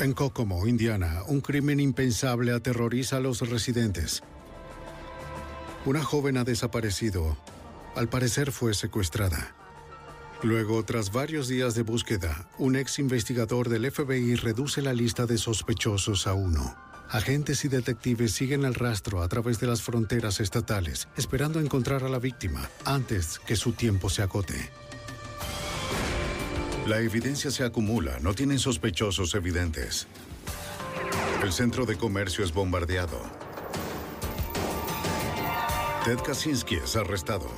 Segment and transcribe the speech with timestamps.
[0.00, 4.22] En Kokomo, Indiana, un crimen impensable aterroriza a los residentes.
[5.84, 7.36] Una joven ha desaparecido.
[7.94, 9.54] Al parecer fue secuestrada.
[10.42, 15.38] Luego, tras varios días de búsqueda, un ex investigador del FBI reduce la lista de
[15.38, 16.76] sospechosos a uno.
[17.08, 22.08] Agentes y detectives siguen el rastro a través de las fronteras estatales, esperando encontrar a
[22.08, 24.81] la víctima antes que su tiempo se agote.
[26.86, 30.08] La evidencia se acumula, no tienen sospechosos evidentes.
[31.40, 33.22] El centro de comercio es bombardeado.
[36.04, 37.48] Ted Kaczynski es arrestado.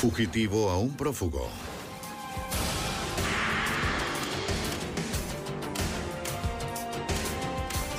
[0.00, 1.48] Fugitivo a un prófugo.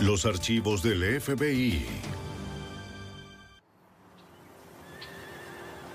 [0.01, 2.12] Los archivos del FBI.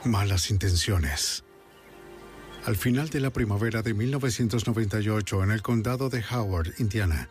[0.08, 1.44] Malas intenciones.
[2.64, 7.28] Al final de la primavera de 1998, en el condado de Howard, Indiana,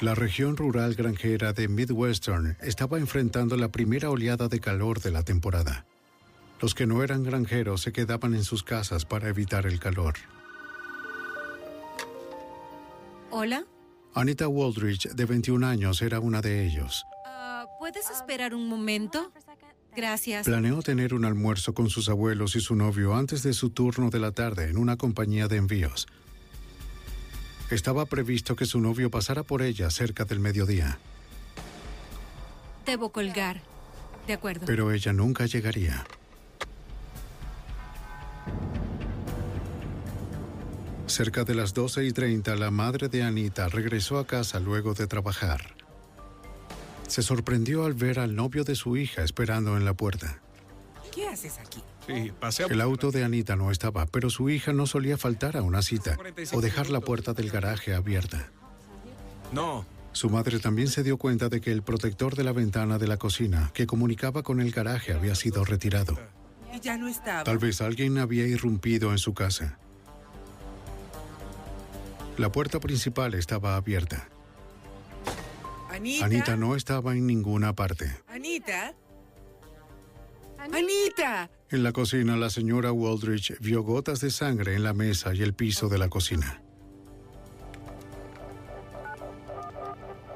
[0.00, 5.22] la región rural granjera de Midwestern estaba enfrentando la primera oleada de calor de la
[5.22, 5.84] temporada.
[6.62, 10.14] Los que no eran granjeros se quedaban en sus casas para evitar el calor.
[13.30, 13.64] Hola.
[14.14, 17.04] Anita Waldridge, de 21 años, era una de ellos.
[17.26, 19.30] Ah, ¿Puedes esperar un momento?
[19.98, 20.46] Gracias.
[20.46, 24.20] Planeó tener un almuerzo con sus abuelos y su novio antes de su turno de
[24.20, 26.06] la tarde en una compañía de envíos.
[27.68, 31.00] Estaba previsto que su novio pasara por ella cerca del mediodía,
[32.86, 33.60] Debo colgar.
[34.28, 34.66] De acuerdo.
[34.66, 36.06] pero ella nunca llegaría.
[41.08, 45.08] Cerca de las 12 y 30, la madre de Anita regresó a casa luego de
[45.08, 45.77] trabajar.
[47.08, 50.40] Se sorprendió al ver al novio de su hija esperando en la puerta.
[51.12, 51.82] ¿Qué haces aquí?
[52.06, 52.32] Sí.
[52.70, 56.16] El auto de Anita no estaba, pero su hija no solía faltar a una cita
[56.52, 58.50] o dejar la puerta del garaje abierta.
[59.52, 63.06] No, Su madre también se dio cuenta de que el protector de la ventana de
[63.06, 66.18] la cocina que comunicaba con el garaje había sido retirado.
[66.74, 67.44] Y ya no estaba.
[67.44, 69.78] Tal vez alguien había irrumpido en su casa.
[72.36, 74.28] La puerta principal estaba abierta.
[75.98, 76.26] Anita.
[76.26, 78.08] Anita no estaba en ninguna parte.
[78.28, 78.94] Anita.
[80.56, 81.50] Anita.
[81.70, 85.54] En la cocina, la señora Waldridge vio gotas de sangre en la mesa y el
[85.54, 86.62] piso de la cocina.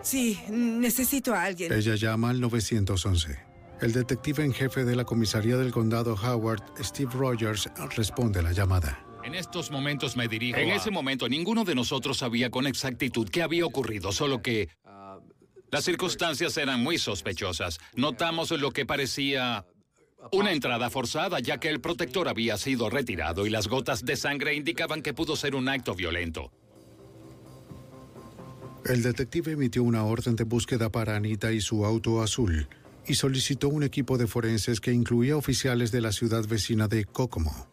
[0.03, 1.73] Sí, necesito a alguien.
[1.73, 3.39] Ella llama al 911.
[3.81, 9.07] El detective en jefe de la comisaría del condado Howard, Steve Rogers, responde la llamada.
[9.25, 10.59] En estos momentos me dirijo.
[10.59, 14.69] En ese momento ninguno de nosotros sabía con exactitud qué había ocurrido, solo que
[15.73, 17.81] las circunstancias eran muy sospechosas.
[17.97, 19.65] Notamos lo que parecía
[20.31, 24.55] una entrada forzada, ya que el protector había sido retirado y las gotas de sangre
[24.55, 26.53] indicaban que pudo ser un acto violento.
[28.85, 32.69] El detective emitió una orden de búsqueda para Anita y su auto azul
[33.07, 37.67] y solicitó un equipo de forenses que incluía oficiales de la ciudad vecina de Kokomo.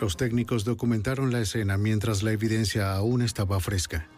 [0.00, 4.08] Los técnicos documentaron la escena mientras la evidencia aún estaba fresca.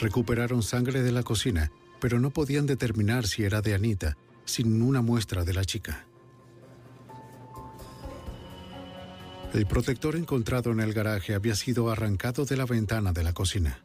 [0.00, 5.02] Recuperaron sangre de la cocina, pero no podían determinar si era de Anita, sin una
[5.02, 6.06] muestra de la chica.
[9.52, 13.82] El protector encontrado en el garaje había sido arrancado de la ventana de la cocina.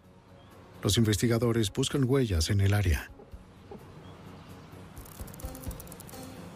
[0.83, 3.09] Los investigadores buscan huellas en el área.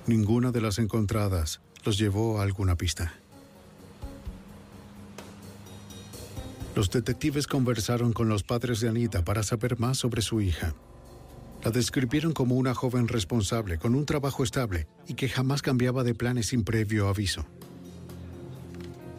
[0.05, 3.13] Ninguna de las encontradas los llevó a alguna pista.
[6.77, 10.75] Los detectives conversaron con los padres de Anita para saber más sobre su hija.
[11.63, 16.13] La describieron como una joven responsable, con un trabajo estable y que jamás cambiaba de
[16.13, 17.47] planes sin previo aviso.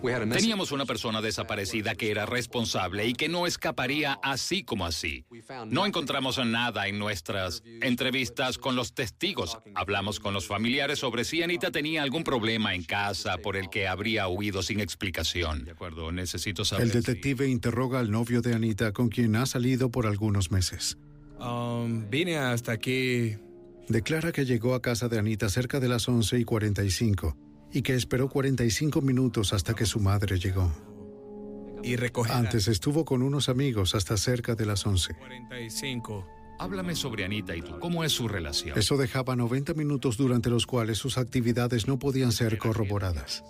[0.01, 5.25] Teníamos una persona desaparecida que era responsable y que no escaparía así como así.
[5.67, 9.59] No encontramos nada en nuestras entrevistas con los testigos.
[9.75, 13.89] Hablamos con los familiares sobre si Anita tenía algún problema en casa por el que
[13.89, 15.65] habría huido sin explicación.
[15.65, 16.87] De acuerdo, necesito saber.
[16.87, 20.97] El detective interroga al novio de Anita con quien ha salido por algunos meses.
[21.41, 23.37] Um, vine hasta aquí.
[23.89, 27.95] Declara que llegó a casa de Anita cerca de las 11 y 45 y que
[27.95, 30.73] esperó 45 minutos hasta que su madre llegó.
[31.83, 31.97] Y.
[32.31, 35.15] Antes estuvo con unos amigos hasta cerca de las 11.
[35.15, 36.27] 45.
[36.59, 37.79] Háblame sobre Anita y tú.
[37.79, 38.77] ¿Cómo es su relación?
[38.77, 43.45] Eso dejaba 90 minutos durante los cuales sus actividades no podían ser corroboradas.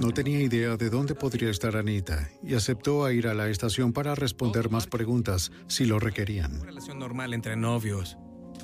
[0.00, 3.92] No tenía idea de dónde podría estar Anita y aceptó a ir a la estación
[3.92, 6.54] para responder más preguntas si lo requerían.
[6.54, 8.16] Una relación normal entre novios.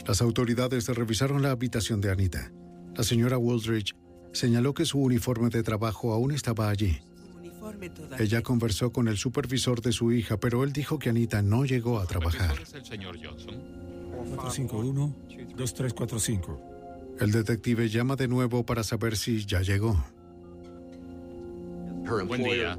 [0.07, 2.53] Las autoridades revisaron la habitación de Anita.
[2.97, 3.95] La señora Waldridge
[4.39, 7.01] señaló que su uniforme de trabajo aún estaba allí.
[8.19, 11.99] Ella conversó con el supervisor de su hija, pero él dijo que Anita no llegó
[11.99, 12.57] a trabajar.
[12.63, 13.55] ¿Es el señor Johnson?
[14.37, 16.59] 451-2345.
[17.21, 20.03] El detective llama de nuevo para saber si ya llegó.
[22.27, 22.79] Buen día.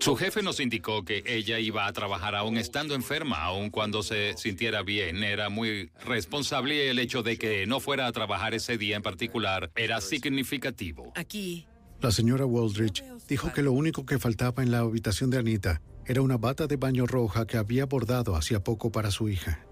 [0.00, 4.34] Su jefe nos indicó que ella iba a trabajar aún estando enferma, aun cuando se
[4.38, 5.22] sintiera bien.
[5.22, 9.02] Era muy responsable y el hecho de que no fuera a trabajar ese día en
[9.02, 11.12] particular era significativo.
[11.14, 11.66] Aquí.
[12.00, 16.22] La señora Waldridge dijo que lo único que faltaba en la habitación de Anita era
[16.22, 19.66] una bata de baño roja que había bordado hacía poco para su hija.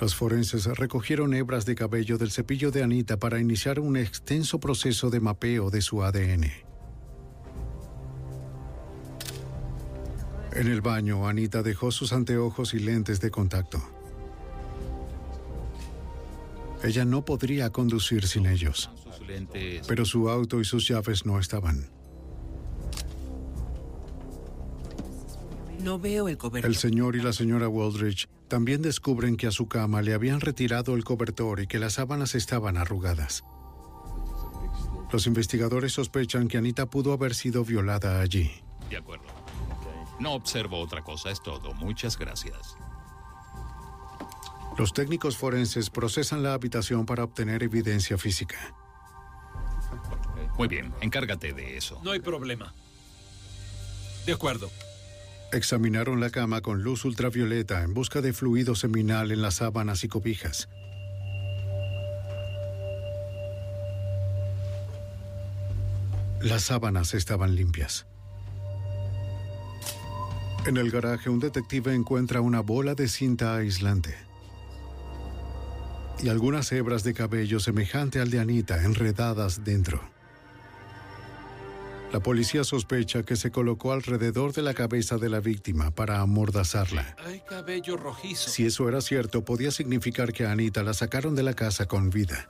[0.00, 5.10] Los forenses recogieron hebras de cabello del cepillo de Anita para iniciar un extenso proceso
[5.10, 6.73] de mapeo de su ADN.
[10.54, 13.82] En el baño, Anita dejó sus anteojos y lentes de contacto.
[16.84, 18.90] Ella no podría conducir sin ellos,
[19.88, 21.90] pero su auto y sus llaves no estaban.
[25.82, 26.70] No veo el cobertor.
[26.70, 30.94] El señor y la señora Waldridge también descubren que a su cama le habían retirado
[30.94, 33.42] el cobertor y que las sábanas estaban arrugadas.
[35.10, 38.50] Los investigadores sospechan que Anita pudo haber sido violada allí.
[38.88, 39.33] De acuerdo.
[40.20, 41.74] No observo otra cosa, es todo.
[41.74, 42.76] Muchas gracias.
[44.76, 48.74] Los técnicos forenses procesan la habitación para obtener evidencia física.
[50.58, 52.00] Muy bien, encárgate de eso.
[52.02, 52.74] No hay problema.
[54.26, 54.70] De acuerdo.
[55.52, 60.08] Examinaron la cama con luz ultravioleta en busca de fluido seminal en las sábanas y
[60.08, 60.68] cobijas.
[66.40, 68.06] Las sábanas estaban limpias.
[70.66, 74.14] En el garaje, un detective encuentra una bola de cinta aislante
[76.22, 80.00] y algunas hebras de cabello semejante al de Anita enredadas dentro.
[82.12, 87.14] La policía sospecha que se colocó alrededor de la cabeza de la víctima para amordazarla.
[87.26, 88.48] Hay cabello rojizo.
[88.48, 92.08] Si eso era cierto, podía significar que a Anita la sacaron de la casa con
[92.08, 92.48] vida.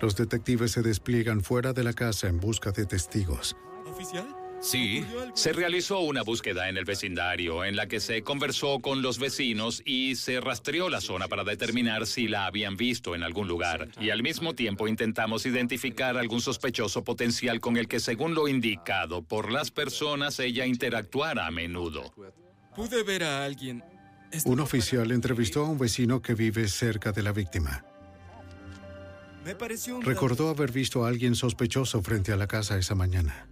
[0.00, 3.54] Los detectives se despliegan fuera de la casa en busca de testigos.
[3.86, 4.43] ¿Oficial?
[4.64, 9.18] Sí, se realizó una búsqueda en el vecindario en la que se conversó con los
[9.18, 13.90] vecinos y se rastreó la zona para determinar si la habían visto en algún lugar.
[14.00, 19.20] Y al mismo tiempo intentamos identificar algún sospechoso potencial con el que, según lo indicado
[19.22, 22.14] por las personas, ella interactuara a menudo.
[22.74, 23.84] Pude ver a alguien.
[24.32, 27.84] Esta Un oficial entrevistó a un vecino que vive cerca de la víctima.
[29.44, 33.46] Me pareció un Recordó haber visto a alguien sospechoso frente a la casa esa mañana.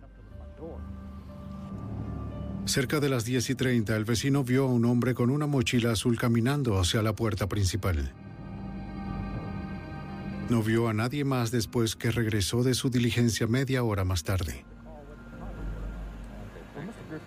[2.65, 5.93] Cerca de las 10 y 30, el vecino vio a un hombre con una mochila
[5.93, 8.13] azul caminando hacia la puerta principal.
[10.49, 14.65] No vio a nadie más después que regresó de su diligencia media hora más tarde.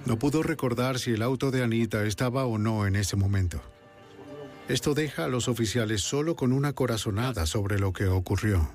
[0.06, 3.62] No pudo recordar si el auto de Anita estaba o no en ese momento.
[4.70, 8.70] Esto deja a los oficiales solo con una corazonada sobre lo que ocurrió.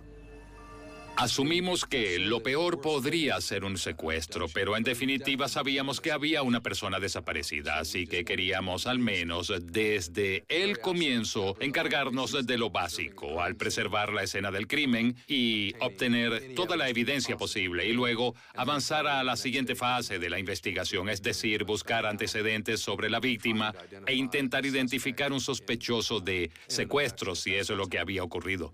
[1.21, 6.63] Asumimos que lo peor podría ser un secuestro, pero en definitiva sabíamos que había una
[6.63, 13.57] persona desaparecida, así que queríamos al menos desde el comienzo encargarnos de lo básico, al
[13.57, 19.23] preservar la escena del crimen y obtener toda la evidencia posible y luego avanzar a
[19.23, 23.75] la siguiente fase de la investigación, es decir, buscar antecedentes sobre la víctima
[24.07, 28.71] e intentar identificar un sospechoso de secuestro si eso es lo que había ocurrido.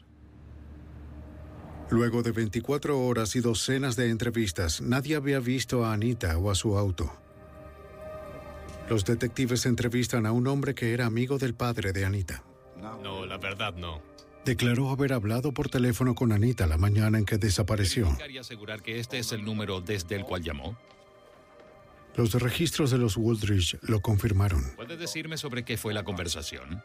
[1.91, 6.55] Luego de 24 horas y docenas de entrevistas, nadie había visto a Anita o a
[6.55, 7.13] su auto.
[8.89, 12.43] Los detectives entrevistan a un hombre que era amigo del padre de Anita.
[13.03, 14.01] No, la verdad no.
[14.45, 18.17] Declaró haber hablado por teléfono con Anita la mañana en que desapareció.
[18.17, 20.77] ¿Quería asegurar que este es el número desde el cual llamó?
[22.17, 24.63] Los registros de los Woodridge lo confirmaron.
[24.77, 26.83] ¿Puede decirme sobre qué fue la conversación?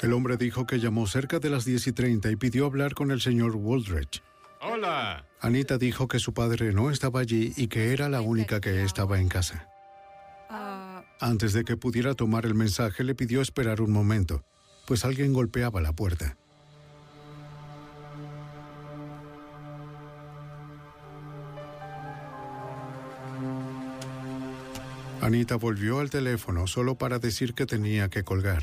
[0.00, 3.10] El hombre dijo que llamó cerca de las 10 y 30 y pidió hablar con
[3.10, 4.22] el señor Woodridge.
[4.60, 5.24] Hola.
[5.40, 9.18] Anita dijo que su padre no estaba allí y que era la única que estaba
[9.18, 9.68] en casa.
[10.48, 14.44] Ah, Antes de que pudiera tomar el mensaje, le pidió esperar un momento,
[14.86, 16.36] pues alguien golpeaba la puerta.
[25.20, 28.62] Anita volvió al teléfono solo para decir que tenía que colgar.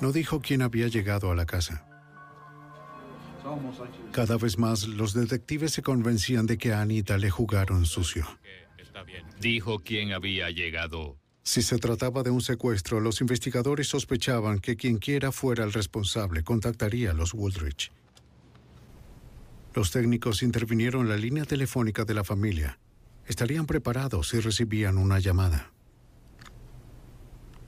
[0.00, 1.86] No dijo quién había llegado a la casa.
[4.12, 8.26] Cada vez más los detectives se convencían de que a Anita le jugaron sucio.
[9.40, 11.18] Dijo quién había llegado.
[11.42, 16.42] Si se trataba de un secuestro, los investigadores sospechaban que quien quiera fuera el responsable
[16.42, 17.92] contactaría a los Woodridge.
[19.74, 22.78] Los técnicos intervinieron en la línea telefónica de la familia.
[23.26, 25.72] Estarían preparados si recibían una llamada.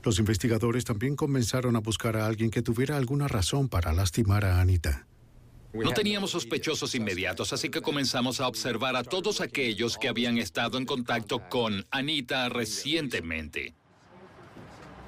[0.03, 4.61] Los investigadores también comenzaron a buscar a alguien que tuviera alguna razón para lastimar a
[4.61, 5.05] Anita.
[5.73, 10.77] No teníamos sospechosos inmediatos, así que comenzamos a observar a todos aquellos que habían estado
[10.77, 13.75] en contacto con Anita recientemente.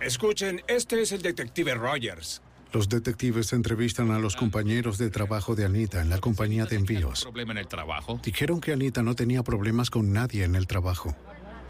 [0.02, 2.42] Escuchen, este es el detective Rogers.
[2.72, 7.24] Los detectives entrevistan a los compañeros de trabajo de Anita en la compañía de envíos.
[7.24, 8.20] ¿Problema en el trabajo?
[8.24, 11.16] Dijeron que Anita no tenía problemas con nadie en el trabajo.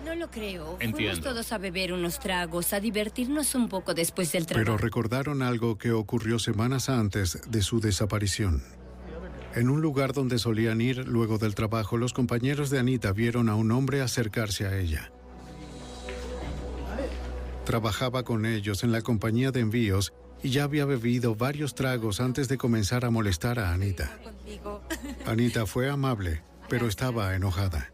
[0.05, 0.77] No lo creo.
[0.79, 0.95] Entiendo.
[0.95, 4.65] Fuimos todos a beber unos tragos, a divertirnos un poco después del trabajo.
[4.65, 8.63] Pero recordaron algo que ocurrió semanas antes de su desaparición.
[9.55, 13.55] En un lugar donde solían ir luego del trabajo, los compañeros de Anita vieron a
[13.55, 15.11] un hombre acercarse a ella.
[17.65, 22.47] Trabajaba con ellos en la compañía de envíos y ya había bebido varios tragos antes
[22.47, 24.17] de comenzar a molestar a Anita.
[25.25, 27.91] Anita fue amable, pero estaba enojada.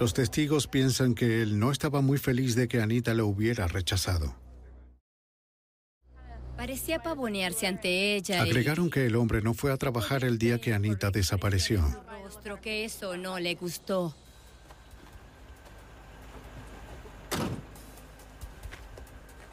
[0.00, 4.34] Los testigos piensan que él no estaba muy feliz de que Anita lo hubiera rechazado.
[6.56, 8.38] Parecía pavonearse ante ella.
[8.46, 11.82] y- Agregaron que el hombre no fue a trabajar el día que Anita desapareció.
[11.86, 14.14] su rostro, que eso no le gustó.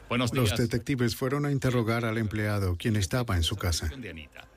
[0.09, 3.89] Buenos Los detectives fueron a interrogar al empleado, quien estaba en su casa.
[3.93, 4.47] Anita.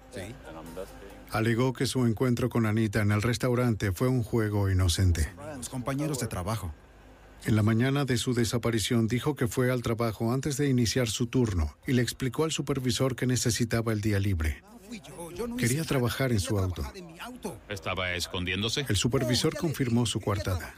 [1.33, 5.33] Alegó que su encuentro con Anita en el restaurante fue un juego inocente.
[5.57, 6.73] Los compañeros de trabajo.
[7.45, 11.27] En la mañana de su desaparición dijo que fue al trabajo antes de iniciar su
[11.27, 14.63] turno y le explicó al supervisor que necesitaba el día libre.
[15.57, 16.83] Quería trabajar en su auto.
[17.69, 18.85] ¿Estaba escondiéndose?
[18.89, 20.75] El supervisor confirmó su coartada.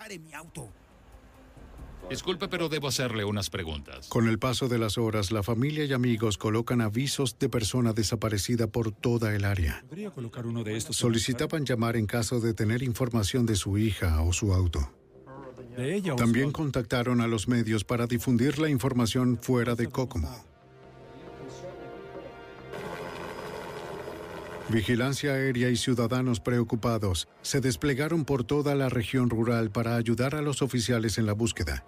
[2.12, 4.08] Disculpe, pero debo hacerle unas preguntas.
[4.08, 8.66] Con el paso de las horas, la familia y amigos colocan avisos de persona desaparecida
[8.66, 9.82] por toda el área.
[9.88, 10.94] Podría colocar uno de estos.
[10.96, 14.92] Solicitaban llamar en caso de tener información de su hija o su auto.
[15.74, 19.86] De ella o También su- contactaron a los medios para difundir la información fuera de
[19.88, 20.44] Kokomo.
[24.68, 30.42] Vigilancia aérea y ciudadanos preocupados se desplegaron por toda la región rural para ayudar a
[30.42, 31.84] los oficiales en la búsqueda.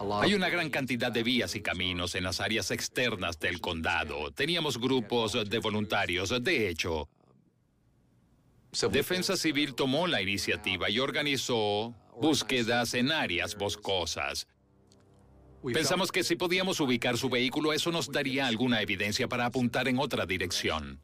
[0.00, 4.30] Hay una gran cantidad de vías y caminos en las áreas externas del condado.
[4.30, 6.32] Teníamos grupos de voluntarios.
[6.42, 7.08] De hecho,
[8.90, 14.46] Defensa Civil tomó la iniciativa y organizó búsquedas en áreas boscosas.
[15.72, 19.98] Pensamos que si podíamos ubicar su vehículo, eso nos daría alguna evidencia para apuntar en
[19.98, 21.00] otra dirección.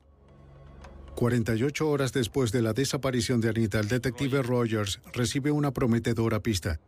[1.16, 6.80] 48 horas después de la desaparición de Anita, el detective Rogers recibe una prometedora pista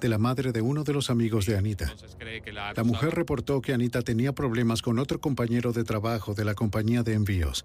[0.00, 1.92] de la madre de uno de los amigos de Anita.
[2.18, 6.34] ¿Cree que la, La mujer reportó que Anita tenía problemas con otro compañero de trabajo
[6.34, 7.64] de la compañía de envíos.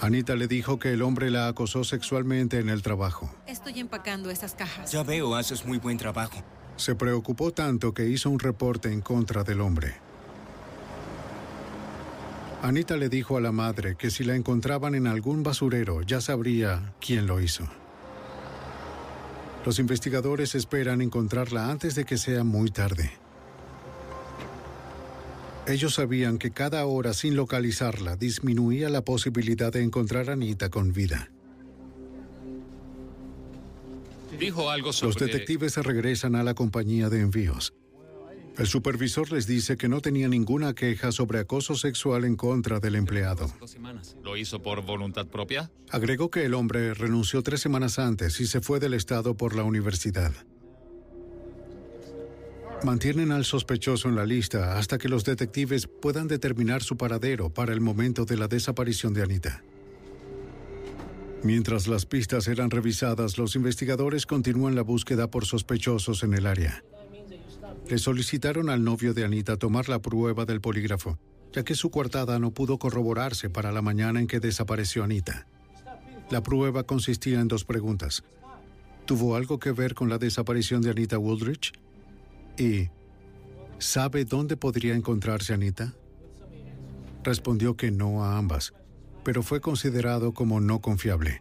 [0.00, 3.34] Anita le dijo que el hombre la acosó sexualmente en el trabajo.
[3.46, 4.92] Estoy empacando esas cajas.
[4.92, 6.42] Ya veo, haces muy buen trabajo.
[6.76, 9.94] Se preocupó tanto que hizo un reporte en contra del hombre.
[12.62, 16.94] Anita le dijo a la madre que si la encontraban en algún basurero ya sabría
[17.00, 17.64] quién lo hizo.
[19.66, 23.10] Los investigadores esperan encontrarla antes de que sea muy tarde.
[25.66, 30.92] Ellos sabían que cada hora sin localizarla disminuía la posibilidad de encontrar a Anita con
[30.92, 31.32] vida.
[34.38, 35.14] Dijo algo sobre...
[35.14, 37.74] Los detectives se regresan a la compañía de envíos.
[38.58, 42.94] El supervisor les dice que no tenía ninguna queja sobre acoso sexual en contra del
[42.94, 43.52] empleado.
[44.24, 45.70] ¿Lo hizo por voluntad propia?
[45.90, 49.62] Agregó que el hombre renunció tres semanas antes y se fue del estado por la
[49.62, 50.32] universidad.
[52.82, 57.74] Mantienen al sospechoso en la lista hasta que los detectives puedan determinar su paradero para
[57.74, 59.62] el momento de la desaparición de Anita.
[61.42, 66.82] Mientras las pistas eran revisadas, los investigadores continúan la búsqueda por sospechosos en el área.
[67.88, 71.18] Le solicitaron al novio de Anita tomar la prueba del polígrafo,
[71.52, 75.46] ya que su coartada no pudo corroborarse para la mañana en que desapareció Anita.
[76.30, 78.24] La prueba consistía en dos preguntas.
[79.04, 81.72] ¿Tuvo algo que ver con la desaparición de Anita Woodridge?
[82.58, 82.88] ¿Y
[83.78, 85.94] sabe dónde podría encontrarse Anita?
[87.22, 88.74] Respondió que no a ambas,
[89.22, 91.40] pero fue considerado como no confiable.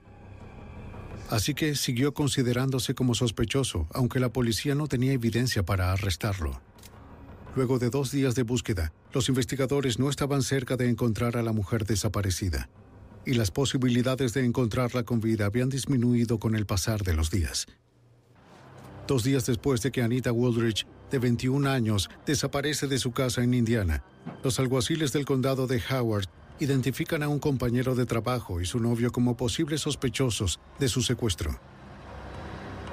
[1.29, 6.61] Así que siguió considerándose como sospechoso, aunque la policía no tenía evidencia para arrestarlo.
[7.55, 11.53] Luego de dos días de búsqueda, los investigadores no estaban cerca de encontrar a la
[11.53, 12.69] mujer desaparecida,
[13.25, 17.65] y las posibilidades de encontrarla con vida habían disminuido con el pasar de los días.
[19.07, 23.53] Dos días después de que Anita Woodridge, de 21 años, desaparece de su casa en
[23.53, 24.03] Indiana,
[24.43, 26.27] los alguaciles del condado de Howard
[26.59, 31.59] identifican a un compañero de trabajo y su novio como posibles sospechosos de su secuestro.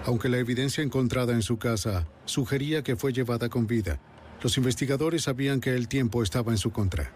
[0.04, 4.00] Aunque la evidencia encontrada en su casa sugería que fue llevada con vida,
[4.42, 7.12] los investigadores sabían que el tiempo estaba en su contra.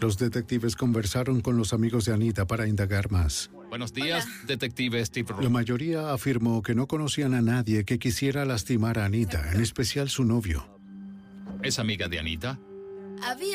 [0.00, 3.50] Los detectives conversaron con los amigos de Anita para indagar más.
[3.70, 8.98] Buenos días, detective Steve La mayoría afirmó que no conocían a nadie que quisiera lastimar
[8.98, 10.73] a Anita, en especial su novio.
[11.64, 12.58] ¿Es amiga de Anita?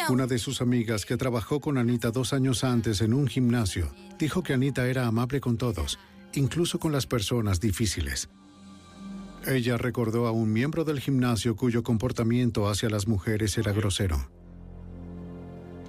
[0.10, 4.42] Una de sus amigas que trabajó con Anita dos años antes en un gimnasio dijo
[4.42, 6.00] que Anita era amable con todos,
[6.34, 8.30] incluso con las personas difíciles.
[9.46, 14.30] Ella recordó a un miembro del gimnasio cuyo comportamiento hacia las mujeres era grosero.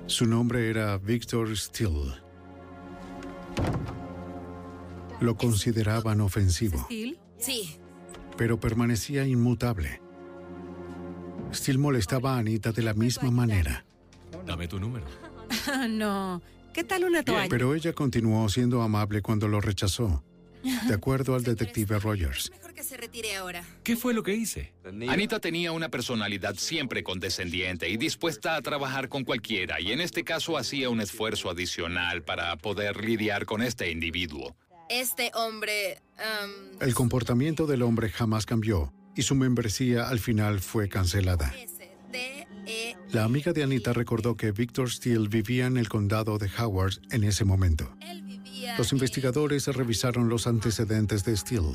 [0.06, 2.14] Su nombre era Victor Steele.
[5.20, 6.86] Lo consideraban ofensivo,
[7.38, 7.76] Sí.
[8.36, 10.00] pero permanecía inmutable.
[11.52, 13.84] Steele molestaba a Anita de la misma manera.
[14.46, 15.06] Dame tu número.
[15.88, 16.40] No.
[16.72, 17.48] ¿Qué tal una toalla?
[17.48, 20.22] Pero ella continuó siendo amable cuando lo rechazó,
[20.62, 22.50] de acuerdo al detective Rogers.
[22.52, 23.64] Mejor que se retire ahora.
[23.82, 24.72] ¿Qué fue lo que hice?
[25.08, 30.22] Anita tenía una personalidad siempre condescendiente y dispuesta a trabajar con cualquiera, y en este
[30.22, 34.56] caso hacía un esfuerzo adicional para poder lidiar con este individuo.
[34.88, 36.00] Este hombre...
[36.80, 41.52] El comportamiento del hombre jamás cambió y su membresía al final fue cancelada.
[43.10, 47.24] La amiga de Anita recordó que Victor Steele vivía en el condado de Howard en
[47.24, 47.92] ese momento.
[48.78, 51.74] Los investigadores revisaron los antecedentes de Steele.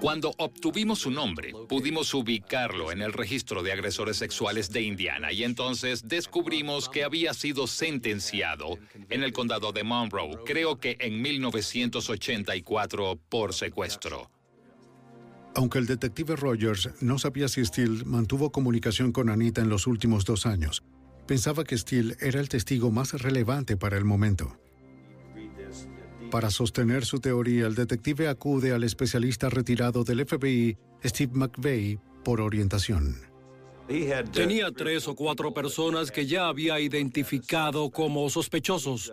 [0.00, 5.42] Cuando obtuvimos su nombre, pudimos ubicarlo en el registro de agresores sexuales de Indiana y
[5.42, 8.78] entonces descubrimos que había sido sentenciado
[9.10, 14.30] en el condado de Monroe, creo que en 1984, por secuestro.
[15.54, 20.24] Aunque el detective Rogers no sabía si Steele mantuvo comunicación con Anita en los últimos
[20.24, 20.82] dos años,
[21.26, 24.56] pensaba que Steele era el testigo más relevante para el momento.
[26.30, 32.40] Para sostener su teoría, el detective acude al especialista retirado del FBI, Steve McVeigh, por
[32.40, 33.32] orientación.
[34.32, 39.12] Tenía tres o cuatro personas que ya había identificado como sospechosos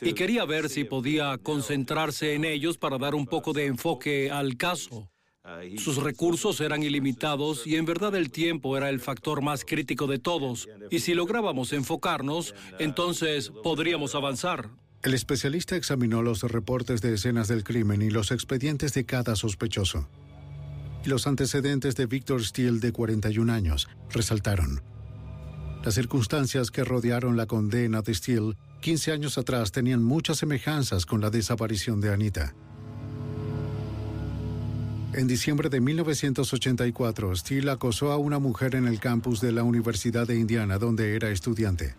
[0.00, 4.56] y quería ver si podía concentrarse en ellos para dar un poco de enfoque al
[4.56, 5.11] caso.
[5.76, 10.18] Sus recursos eran ilimitados y en verdad el tiempo era el factor más crítico de
[10.18, 10.68] todos.
[10.90, 14.70] Y si lográbamos enfocarnos, entonces podríamos avanzar.
[15.02, 20.08] El especialista examinó los reportes de escenas del crimen y los expedientes de cada sospechoso.
[21.04, 24.80] Los antecedentes de Victor Steele, de 41 años, resaltaron.
[25.84, 31.20] Las circunstancias que rodearon la condena de Steele 15 años atrás tenían muchas semejanzas con
[31.20, 32.54] la desaparición de Anita.
[35.14, 40.26] En diciembre de 1984, Steele acosó a una mujer en el campus de la Universidad
[40.26, 41.94] de Indiana, donde era estudiante.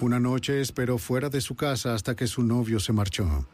[0.00, 3.46] Una noche esperó fuera de su casa hasta que su novio se marchó.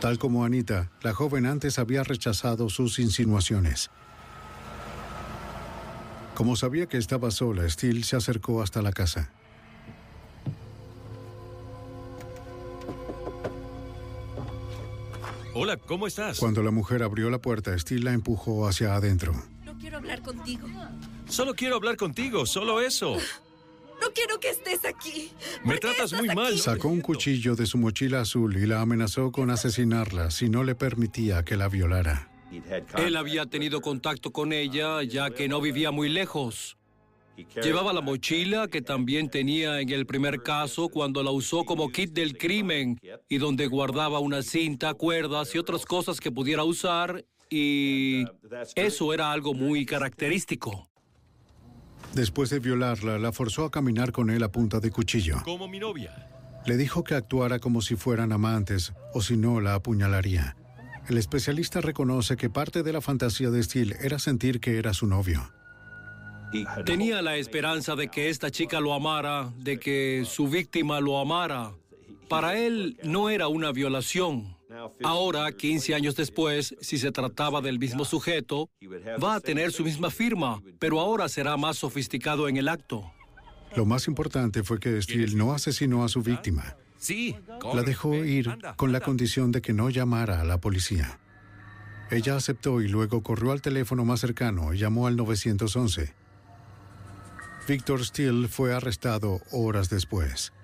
[0.00, 3.90] Tal como Anita, la joven antes había rechazado sus insinuaciones.
[6.34, 9.30] Como sabía que estaba sola, Steele se acercó hasta la casa.
[15.60, 16.38] Hola, ¿cómo estás?
[16.38, 19.34] Cuando la mujer abrió la puerta, Steele la empujó hacia adentro.
[19.64, 20.68] No quiero hablar contigo.
[21.28, 23.16] Solo quiero hablar contigo, solo eso.
[24.00, 25.32] No quiero que estés aquí.
[25.64, 26.56] Me tratas muy mal.
[26.58, 30.76] Sacó un cuchillo de su mochila azul y la amenazó con asesinarla si no le
[30.76, 32.30] permitía que la violara.
[32.96, 36.77] Él había tenido contacto con ella ya que no vivía muy lejos.
[37.62, 42.12] Llevaba la mochila que también tenía en el primer caso cuando la usó como kit
[42.12, 42.98] del crimen
[43.28, 48.24] y donde guardaba una cinta, cuerdas y otras cosas que pudiera usar y
[48.74, 50.88] eso era algo muy característico.
[52.14, 55.42] Después de violarla, la forzó a caminar con él a punta de cuchillo.
[55.44, 56.28] Como mi novia.
[56.66, 60.56] Le dijo que actuara como si fueran amantes o si no la apuñalaría.
[61.08, 65.06] El especialista reconoce que parte de la fantasía de Steele era sentir que era su
[65.06, 65.50] novio.
[66.84, 71.72] Tenía la esperanza de que esta chica lo amara, de que su víctima lo amara.
[72.28, 74.56] Para él no era una violación.
[75.02, 78.68] Ahora, 15 años después, si se trataba del mismo sujeto,
[79.22, 83.10] va a tener su misma firma, pero ahora será más sofisticado en el acto.
[83.76, 86.76] Lo más importante fue que Steele no asesinó a su víctima.
[86.98, 87.36] Sí.
[87.74, 91.18] La dejó ir con la condición de que no llamara a la policía.
[92.10, 96.14] Ella aceptó y luego corrió al teléfono más cercano y llamó al 911.
[97.68, 100.54] Victor Steele fue arrestado horas después.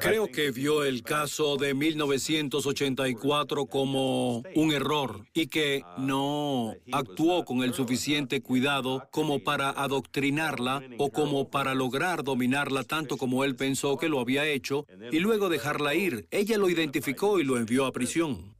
[0.00, 7.62] Creo que vio el caso de 1984 como un error y que no actuó con
[7.62, 13.96] el suficiente cuidado como para adoctrinarla o como para lograr dominarla tanto como él pensó
[13.96, 16.26] que lo había hecho y luego dejarla ir.
[16.32, 18.56] Ella lo identificó y lo envió a prisión.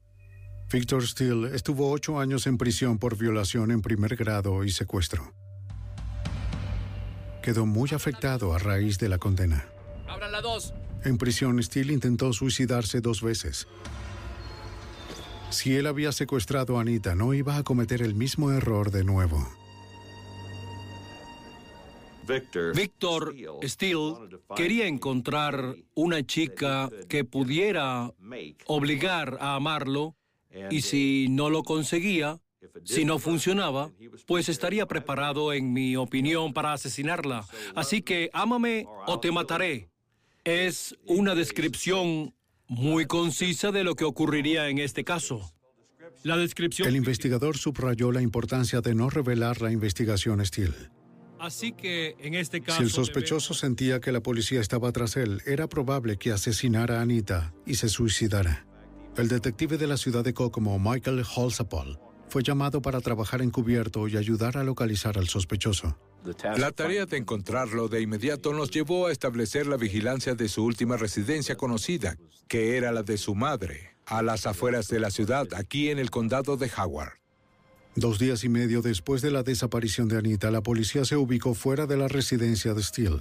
[0.72, 5.32] Victor Steele estuvo ocho años en prisión por violación en primer grado y secuestro.
[7.48, 9.66] Quedó muy afectado a raíz de la condena.
[10.06, 10.74] Abran la dos.
[11.02, 13.66] En prisión, Steele intentó suicidarse dos veces.
[15.48, 19.48] Si él había secuestrado a Anita, no iba a cometer el mismo error de nuevo.
[22.74, 24.14] Víctor Steele
[24.54, 28.12] quería encontrar una chica que pudiera
[28.66, 30.16] obligar a amarlo
[30.70, 32.42] y si no lo conseguía,
[32.84, 33.90] si no funcionaba,
[34.26, 37.44] pues estaría preparado, en mi opinión, para asesinarla.
[37.74, 39.90] Así que ámame o te mataré.
[40.44, 42.34] Es una descripción
[42.68, 45.52] muy concisa de lo que ocurriría en este caso.
[46.22, 46.88] La descripción...
[46.88, 50.90] El investigador subrayó la importancia de no revelar la investigación Steele.
[51.38, 52.78] Así que en este caso...
[52.78, 57.02] Si el sospechoso sentía que la policía estaba tras él, era probable que asesinara a
[57.02, 58.66] Anita y se suicidara.
[59.16, 64.16] El detective de la ciudad de Kokomo, Michael Holzapol, fue llamado para trabajar encubierto y
[64.16, 65.96] ayudar a localizar al sospechoso.
[66.56, 70.96] La tarea de encontrarlo de inmediato nos llevó a establecer la vigilancia de su última
[70.96, 72.16] residencia conocida,
[72.48, 76.10] que era la de su madre, a las afueras de la ciudad, aquí en el
[76.10, 77.12] condado de Howard.
[77.94, 81.86] Dos días y medio después de la desaparición de Anita, la policía se ubicó fuera
[81.86, 83.20] de la residencia de Steele,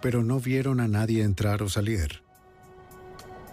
[0.00, 2.22] pero no vieron a nadie entrar o salir.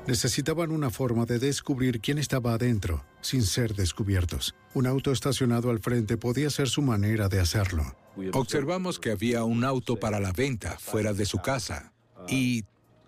[0.08, 4.56] Necesitaban una forma de descubrir quién estaba adentro, sin ser descubiertos.
[4.74, 7.96] Un auto estacionado al frente podía ser su manera de hacerlo.
[8.34, 11.94] Observamos que había un auto para la venta fuera de su casa
[12.28, 12.64] y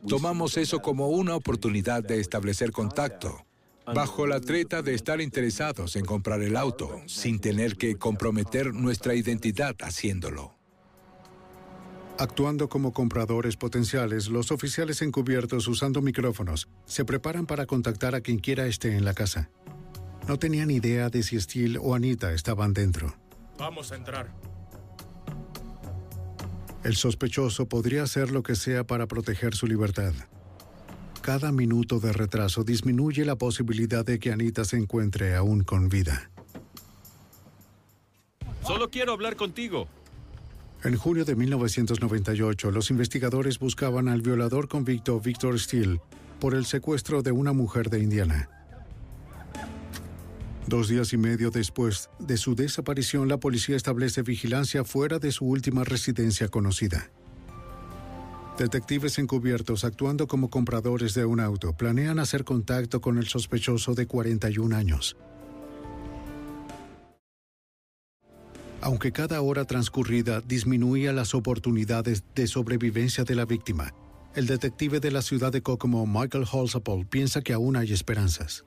[0.08, 3.46] tomamos eso como una oportunidad de establecer contacto,
[3.94, 9.14] bajo la treta de estar interesados en comprar el auto, sin tener que comprometer nuestra
[9.14, 10.56] identidad haciéndolo.
[12.18, 18.40] Actuando como compradores potenciales, los oficiales encubiertos usando micrófonos se preparan para contactar a quien
[18.40, 19.50] quiera esté en la casa.
[20.28, 23.16] No tenían idea de si Steele o Anita estaban dentro.
[23.58, 24.34] Vamos a entrar.
[26.84, 30.14] El sospechoso podría hacer lo que sea para proteger su libertad.
[31.22, 36.30] Cada minuto de retraso disminuye la posibilidad de que Anita se encuentre aún con vida.
[38.62, 39.88] Solo quiero hablar contigo.
[40.84, 46.00] En junio de 1998, los investigadores buscaban al violador convicto Victor Steele
[46.40, 48.50] por el secuestro de una mujer de Indiana.
[50.68, 55.46] Dos días y medio después de su desaparición, la policía establece vigilancia fuera de su
[55.46, 57.12] última residencia conocida.
[58.58, 64.08] Detectives encubiertos actuando como compradores de un auto planean hacer contacto con el sospechoso de
[64.08, 65.18] 41 años.
[68.82, 73.94] Aunque cada hora transcurrida disminuía las oportunidades de sobrevivencia de la víctima,
[74.34, 78.66] el detective de la ciudad de Kokomo, Michael Holzapol, piensa que aún hay esperanzas.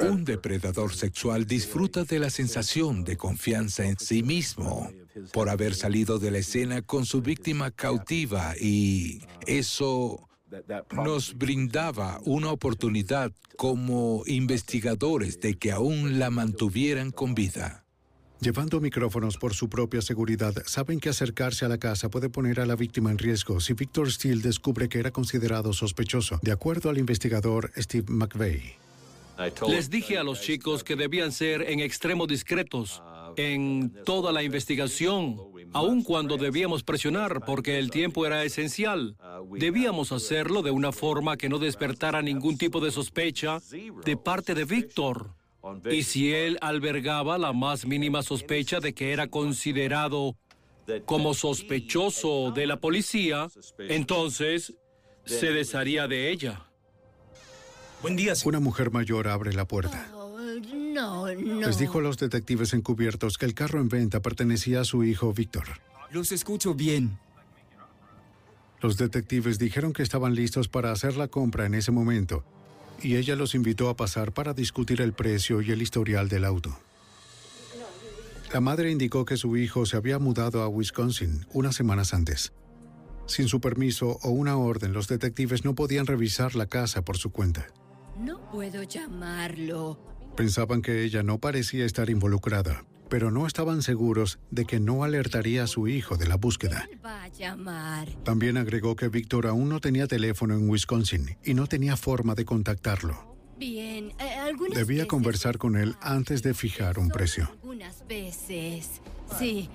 [0.00, 4.90] Un depredador sexual disfruta de la sensación de confianza en sí mismo
[5.32, 10.28] por haber salido de la escena con su víctima cautiva y eso
[10.92, 17.84] nos brindaba una oportunidad como investigadores de que aún la mantuvieran con vida.
[18.40, 22.66] Llevando micrófonos por su propia seguridad, saben que acercarse a la casa puede poner a
[22.66, 26.98] la víctima en riesgo si Victor Steele descubre que era considerado sospechoso, de acuerdo al
[26.98, 28.85] investigador Steve McVeigh.
[29.68, 33.02] Les dije a los chicos que debían ser en extremo discretos
[33.36, 35.36] en toda la investigación,
[35.72, 39.16] aun cuando debíamos presionar porque el tiempo era esencial.
[39.50, 43.60] Debíamos hacerlo de una forma que no despertara ningún tipo de sospecha
[44.04, 45.34] de parte de Víctor.
[45.90, 50.36] Y si él albergaba la más mínima sospecha de que era considerado
[51.04, 54.74] como sospechoso de la policía, entonces
[55.24, 56.62] se desharía de ella.
[58.02, 58.34] Buen día.
[58.44, 60.08] Una mujer mayor abre la puerta.
[60.12, 61.60] No, no.
[61.60, 65.32] Les dijo a los detectives encubiertos que el carro en venta pertenecía a su hijo
[65.32, 65.66] Víctor.
[66.10, 67.18] Los escucho bien.
[68.80, 72.44] Los detectives dijeron que estaban listos para hacer la compra en ese momento
[73.02, 76.78] y ella los invitó a pasar para discutir el precio y el historial del auto.
[78.52, 82.52] La madre indicó que su hijo se había mudado a Wisconsin unas semanas antes.
[83.26, 87.32] Sin su permiso o una orden, los detectives no podían revisar la casa por su
[87.32, 87.66] cuenta.
[88.18, 89.98] No puedo llamarlo.
[90.36, 95.64] Pensaban que ella no parecía estar involucrada, pero no estaban seguros de que no alertaría
[95.64, 96.88] a su hijo de la búsqueda.
[97.04, 98.08] Va a llamar.
[98.24, 102.44] También agregó que Víctor aún no tenía teléfono en Wisconsin y no tenía forma de
[102.44, 103.36] contactarlo.
[103.58, 107.48] Bien, eh, Debía conversar con él antes de fijar un precio.
[107.50, 109.00] Algunas veces.
[109.38, 109.70] Sí.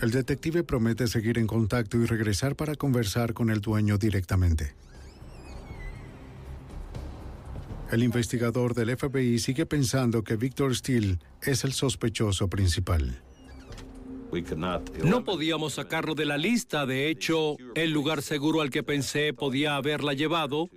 [0.00, 4.74] El detective promete seguir en contacto y regresar para conversar con el dueño directamente.
[7.90, 13.20] El investigador del FBI sigue pensando que Victor Steele es el sospechoso principal.
[15.02, 16.86] No podíamos sacarlo de la lista.
[16.86, 20.68] De hecho, el lugar seguro al que pensé podía haberla llevado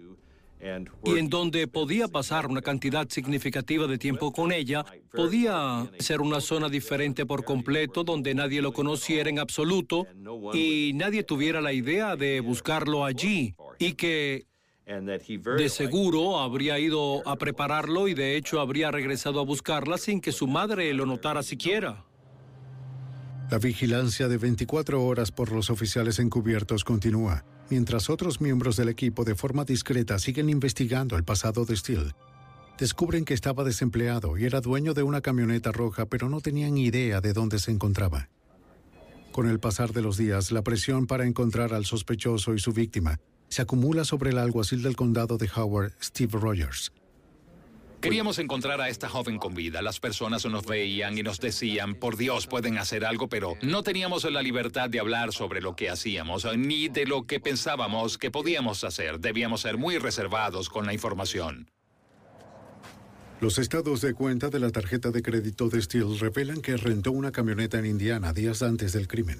[1.04, 6.39] y en donde podía pasar una cantidad significativa de tiempo con ella, podía ser una
[6.39, 10.08] zona diferente por completo donde nadie lo conociera en absoluto
[10.54, 14.45] y nadie tuviera la idea de buscarlo allí y que
[14.86, 20.34] de seguro habría ido a prepararlo y de hecho habría regresado a buscarla sin que
[20.34, 22.04] su madre lo notara siquiera.
[23.50, 29.24] La vigilancia de 24 horas por los oficiales encubiertos continúa, mientras otros miembros del equipo
[29.24, 32.12] de forma discreta siguen investigando el pasado de Steele.
[32.78, 37.22] Descubren que estaba desempleado y era dueño de una camioneta roja, pero no tenían idea
[37.22, 38.30] de dónde se encontraba.
[39.32, 43.19] Con el pasar de los días, la presión para encontrar al sospechoso y su víctima
[43.54, 46.92] se acumula sobre el alguacil del condado de Howard, Steve Rogers.
[48.02, 49.82] Queríamos encontrar a esta joven con vida.
[49.82, 54.30] Las personas nos veían y nos decían, por Dios, pueden hacer algo, pero no teníamos
[54.30, 58.84] la libertad de hablar sobre lo que hacíamos, ni de lo que pensábamos que podíamos
[58.84, 59.20] hacer.
[59.20, 61.70] Debíamos ser muy reservados con la información.
[63.39, 67.32] Los estados de cuenta de la tarjeta de crédito de Steele revelan que rentó una
[67.32, 69.39] camioneta en Indiana días antes del crimen.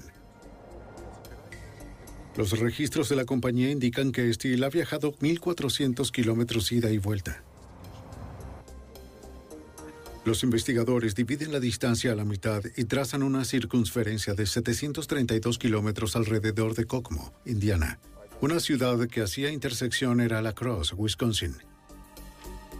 [2.36, 7.44] Los registros de la compañía indican que Steele ha viajado 1.400 kilómetros ida y vuelta.
[10.24, 16.16] Los investigadores dividen la distancia a la mitad y trazan una circunferencia de 732 kilómetros
[16.16, 18.00] alrededor de Kokomo, Indiana.
[18.40, 21.54] Una ciudad que hacía intersección era La Crosse, Wisconsin.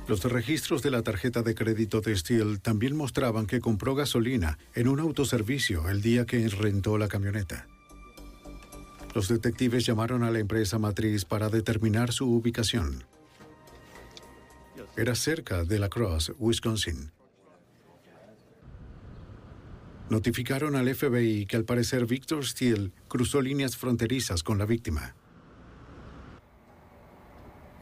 [0.09, 4.88] Los registros de la tarjeta de crédito de Steele también mostraban que compró gasolina en
[4.88, 7.69] un autoservicio el día que rentó la camioneta.
[9.14, 13.05] Los detectives llamaron a la empresa matriz para determinar su ubicación.
[14.96, 17.12] Era cerca de La Crosse, Wisconsin.
[20.11, 25.14] Notificaron al FBI que al parecer Victor Steele cruzó líneas fronterizas con la víctima.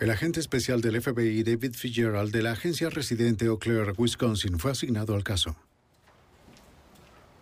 [0.01, 4.73] El agente especial del FBI David Fitzgerald de la agencia residente Eau Claire, Wisconsin, fue
[4.73, 5.57] asignado al caso.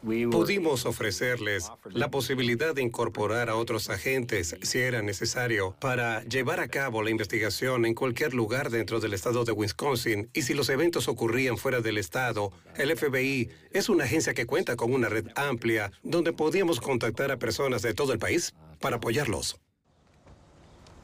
[0.02, 6.68] Pudimos ofrecerles la posibilidad de incorporar a otros agentes si era necesario para llevar a
[6.68, 11.06] cabo la investigación en cualquier lugar dentro del estado de Wisconsin y si los eventos
[11.06, 15.92] ocurrían fuera del estado, el FBI es una agencia que cuenta con una red amplia
[16.02, 19.60] donde podíamos contactar a personas de todo el país para apoyarlos.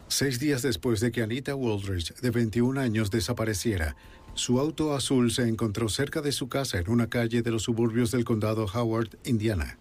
[0.08, 3.96] Seis días después de que Anita Waldridge, de 21 años, desapareciera,
[4.36, 8.10] su auto azul se encontró cerca de su casa en una calle de los suburbios
[8.10, 9.78] del condado Howard, Indiana.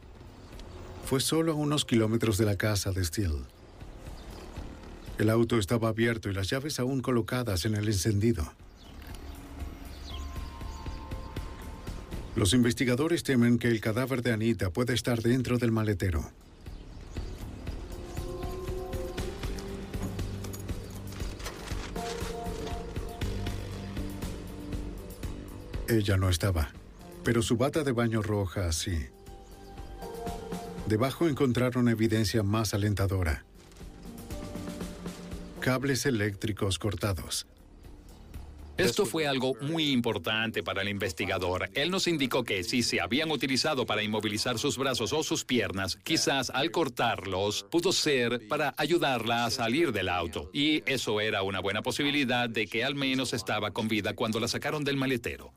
[1.05, 3.43] Fue solo a unos kilómetros de la casa de Steele.
[5.19, 8.51] El auto estaba abierto y las llaves aún colocadas en el encendido.
[12.35, 16.31] Los investigadores temen que el cadáver de Anita puede estar dentro del maletero.
[25.95, 26.71] Ella no estaba.
[27.23, 29.07] pero su bata de baño roja sí.
[30.85, 33.45] Debajo encontraron evidencia más alentadora.
[35.59, 37.47] Cables eléctricos cortados.
[38.77, 41.69] Esto fue algo muy importante para el investigador.
[41.73, 45.95] Él nos indicó que si se habían utilizado para inmovilizar sus brazos o sus piernas,
[46.03, 50.51] quizás al cortarlos pudo ser para ayudarla a salir del auto.
[50.53, 54.49] Y eso era una buena posibilidad de que al menos estaba con vida cuando la
[54.49, 55.53] sacaron del maletero.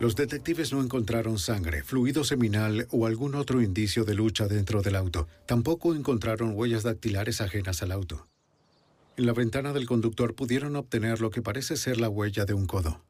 [0.00, 4.96] Los detectives no encontraron sangre, fluido seminal o algún otro indicio de lucha dentro del
[4.96, 5.28] auto.
[5.46, 8.26] Tampoco encontraron huellas dactilares ajenas al auto.
[9.18, 12.66] En la ventana del conductor pudieron obtener lo que parece ser la huella de un
[12.66, 13.04] codo.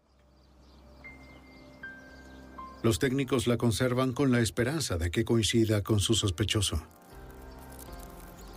[2.83, 6.83] Los técnicos la conservan con la esperanza de que coincida con su sospechoso.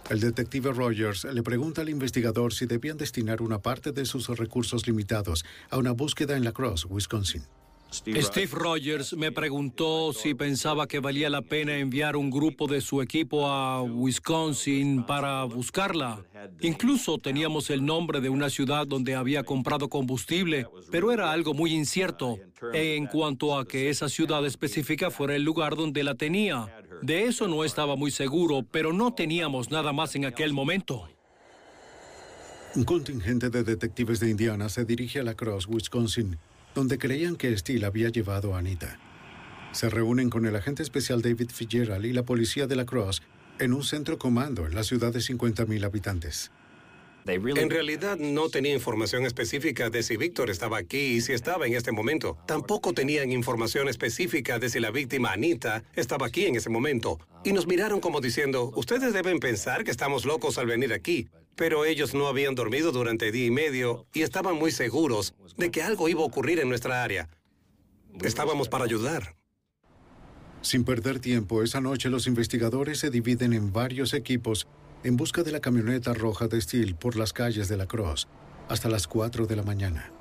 [0.09, 4.87] El detective Rogers le pregunta al investigador si debían destinar una parte de sus recursos
[4.87, 7.43] limitados a una búsqueda en La Crosse, Wisconsin.
[7.93, 13.03] Steve Rogers me preguntó si pensaba que valía la pena enviar un grupo de su
[13.03, 16.25] equipo a Wisconsin para buscarla.
[16.61, 21.73] Incluso teníamos el nombre de una ciudad donde había comprado combustible, pero era algo muy
[21.73, 22.39] incierto
[22.73, 26.75] en cuanto a que esa ciudad específica fuera el lugar donde la tenía.
[27.03, 31.07] De eso no estaba muy seguro, pero no teníamos nada más en aquel momento.
[32.75, 36.39] Un contingente de detectives de Indiana se dirige a La Crosse, Wisconsin,
[36.75, 38.99] donde creían que Steele había llevado a Anita.
[39.71, 43.21] Se reúnen con el agente especial David Fitzgerald y la policía de La Crosse
[43.59, 46.51] en un centro comando en la ciudad de 50.000 habitantes.
[47.25, 51.73] En realidad no tenía información específica de si Víctor estaba aquí y si estaba en
[51.73, 52.37] este momento.
[52.45, 57.19] Tampoco tenían información específica de si la víctima Anita estaba aquí en ese momento.
[57.45, 61.29] Y nos miraron como diciendo, ustedes deben pensar que estamos locos al venir aquí.
[61.55, 65.83] Pero ellos no habían dormido durante día y medio y estaban muy seguros de que
[65.83, 67.29] algo iba a ocurrir en nuestra área.
[68.21, 69.35] Estábamos para ayudar.
[70.61, 74.67] Sin perder tiempo, esa noche los investigadores se dividen en varios equipos
[75.03, 78.27] en busca de la camioneta roja de Steele por las calles de la Cross
[78.69, 80.11] hasta las 4 de la mañana.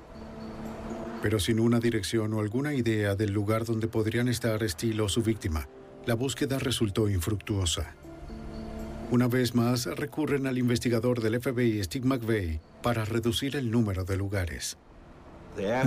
[1.21, 5.23] Pero sin una dirección o alguna idea del lugar donde podrían estar Steele o su
[5.23, 5.69] víctima,
[6.05, 7.95] la búsqueda resultó infructuosa.
[9.13, 14.17] Una vez más, recurren al investigador del FBI, Steve McVeigh, para reducir el número de
[14.17, 14.75] lugares.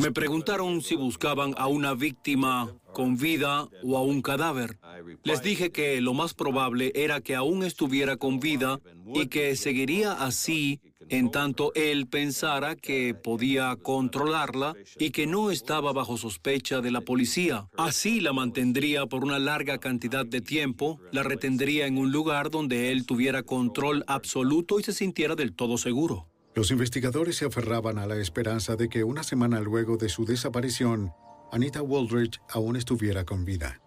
[0.00, 4.78] Me preguntaron si buscaban a una víctima con vida o a un cadáver.
[5.24, 8.78] Les dije que lo más probable era que aún estuviera con vida
[9.12, 15.92] y que seguiría así en tanto él pensara que podía controlarla y que no estaba
[15.92, 17.68] bajo sospecha de la policía.
[17.76, 22.92] Así la mantendría por una larga cantidad de tiempo, la retendría en un lugar donde
[22.92, 26.28] él tuviera control absoluto y se sintiera del todo seguro.
[26.54, 31.12] Los investigadores se aferraban a la esperanza de que una semana luego de su desaparición,
[31.52, 33.80] Anita Waldridge aún estuviera con vida.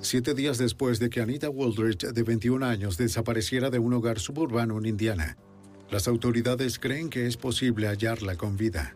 [0.00, 4.78] Siete días después de que Anita Waldridge, de 21 años, desapareciera de un hogar suburbano
[4.78, 5.36] en Indiana,
[5.90, 8.94] las autoridades creen que es posible hallarla con vida.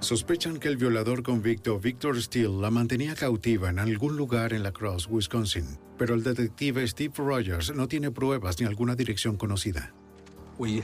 [0.00, 4.72] Sospechan que el violador convicto Victor Steele la mantenía cautiva en algún lugar en La
[4.72, 9.92] Crosse, Wisconsin, pero el detective Steve Rogers no tiene pruebas ni alguna dirección conocida.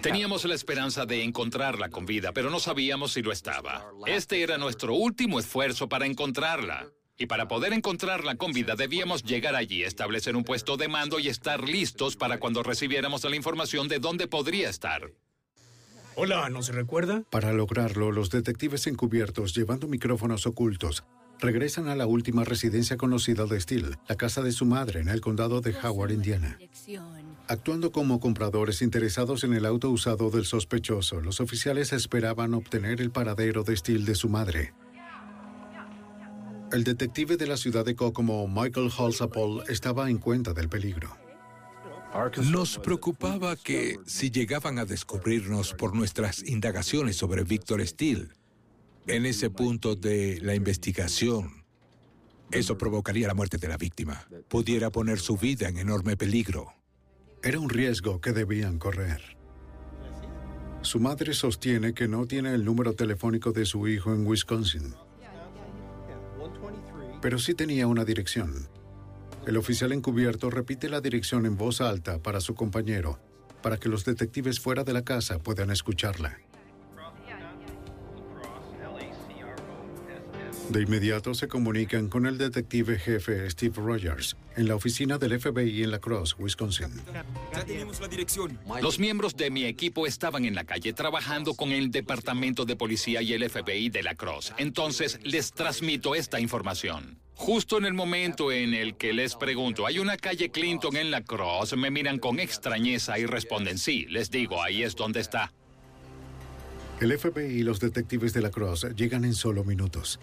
[0.00, 3.84] Teníamos la esperanza de encontrarla con vida, pero no sabíamos si lo estaba.
[4.06, 6.88] Este era nuestro último esfuerzo para encontrarla.
[7.18, 11.28] Y para poder encontrarla con vida debíamos llegar allí, establecer un puesto de mando y
[11.28, 15.10] estar listos para cuando recibiéramos la información de dónde podría estar.
[16.14, 17.24] Hola, ¿no se recuerda?
[17.30, 21.04] Para lograrlo, los detectives encubiertos, llevando micrófonos ocultos,
[21.40, 25.20] regresan a la última residencia conocida de Steele, la casa de su madre en el
[25.20, 26.58] condado de Howard, Indiana.
[27.48, 33.10] Actuando como compradores interesados en el auto usado del sospechoso, los oficiales esperaban obtener el
[33.10, 34.72] paradero de Steele de su madre.
[36.72, 41.16] El detective de la ciudad de Kokomo, Michael Halsapol, estaba en cuenta del peligro.
[42.50, 48.28] Nos preocupaba que si llegaban a descubrirnos por nuestras indagaciones sobre Víctor Steele,
[49.06, 51.64] en ese punto de la investigación,
[52.50, 54.26] eso provocaría la muerte de la víctima.
[54.48, 56.72] Pudiera poner su vida en enorme peligro.
[57.42, 59.36] Era un riesgo que debían correr.
[60.82, 64.94] Su madre sostiene que no tiene el número telefónico de su hijo en Wisconsin,
[67.20, 68.68] pero sí tenía una dirección.
[69.46, 73.18] El oficial encubierto repite la dirección en voz alta para su compañero,
[73.62, 76.38] para que los detectives fuera de la casa puedan escucharla.
[80.70, 85.84] De inmediato se comunican con el detective jefe Steve Rogers en la oficina del FBI
[85.84, 86.88] en La Crosse, Wisconsin.
[87.52, 88.58] Ya tenemos la dirección.
[88.82, 93.22] Los miembros de mi equipo estaban en la calle trabajando con el Departamento de Policía
[93.22, 94.54] y el FBI de La Crosse.
[94.58, 97.18] Entonces les transmito esta información.
[97.34, 101.22] Justo en el momento en el que les pregunto, ¿hay una calle Clinton en La
[101.22, 101.76] Crosse?
[101.76, 104.06] Me miran con extrañeza y responden sí.
[104.08, 105.52] Les digo, ahí es donde está.
[107.00, 110.18] El FBI y los detectives de La Crosse llegan en solo minutos.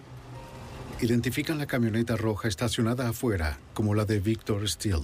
[1.01, 5.01] Identifican la camioneta roja estacionada afuera como la de Victor Steele.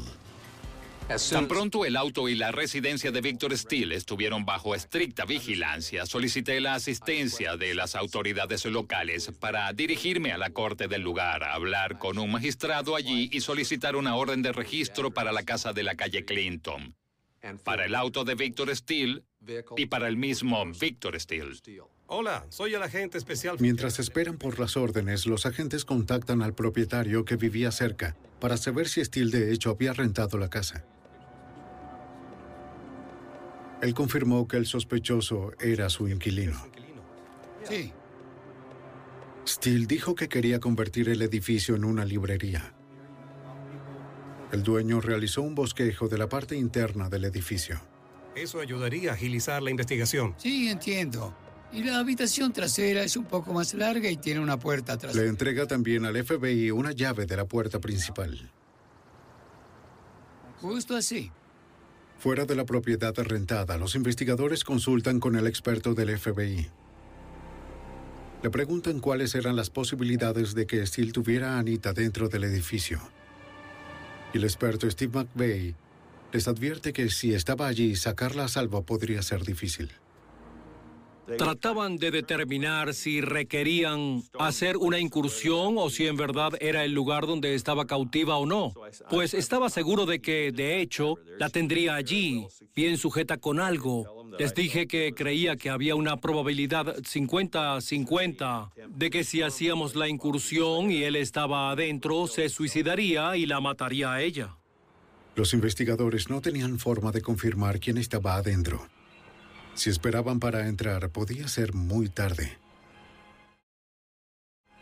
[1.32, 6.62] Tan pronto el auto y la residencia de Victor Steele estuvieron bajo estricta vigilancia, solicité
[6.62, 12.20] la asistencia de las autoridades locales para dirigirme a la corte del lugar, hablar con
[12.20, 16.26] un magistrado allí y solicitar una orden de registro para la casa de la calle
[16.26, 16.96] Clinton,
[17.64, 19.24] para el auto de Victor Steele
[19.78, 21.56] y para el mismo Victor Steele.
[22.12, 23.58] Hola, soy el agente especial.
[23.60, 28.88] Mientras esperan por las órdenes, los agentes contactan al propietario que vivía cerca para saber
[28.88, 30.84] si Steele de hecho había rentado la casa.
[33.84, 36.60] Él confirmó que el sospechoso era su inquilino.
[37.64, 37.94] Sí.
[39.48, 42.74] Steele dijo que quería convertir el edificio en una librería.
[44.52, 47.80] El dueño realizó un bosquejo de la parte interna del edificio.
[48.36, 50.34] Eso ayudaría a agilizar la investigación.
[50.40, 51.36] Sí, entiendo.
[51.72, 55.24] Y la habitación trasera es un poco más larga y tiene una puerta trasera.
[55.24, 58.52] Le entrega también al FBI una llave de la puerta principal.
[60.62, 61.32] Justo así.
[62.18, 66.68] Fuera de la propiedad rentada, los investigadores consultan con el experto del FBI.
[68.42, 73.00] Le preguntan cuáles eran las posibilidades de que Steele tuviera a Anita dentro del edificio.
[74.34, 75.76] Y el experto Steve McVeigh
[76.32, 79.92] les advierte que si estaba allí, sacarla a salvo podría ser difícil.
[81.38, 87.28] Trataban de determinar si requerían hacer una incursión o si en verdad era el lugar
[87.28, 88.74] donde estaba cautiva o no.
[89.10, 94.20] Pues estaba seguro de que, de hecho, la tendría allí, bien sujeta con algo.
[94.38, 100.92] Les dije que creía que había una probabilidad 50-50 de que si hacíamos la incursión
[100.92, 104.56] y él estaba adentro, se suicidaría y la mataría a ella.
[105.36, 108.88] Los investigadores no tenían forma de confirmar quién estaba adentro.
[109.80, 112.60] Si esperaban para entrar, podía ser muy tarde.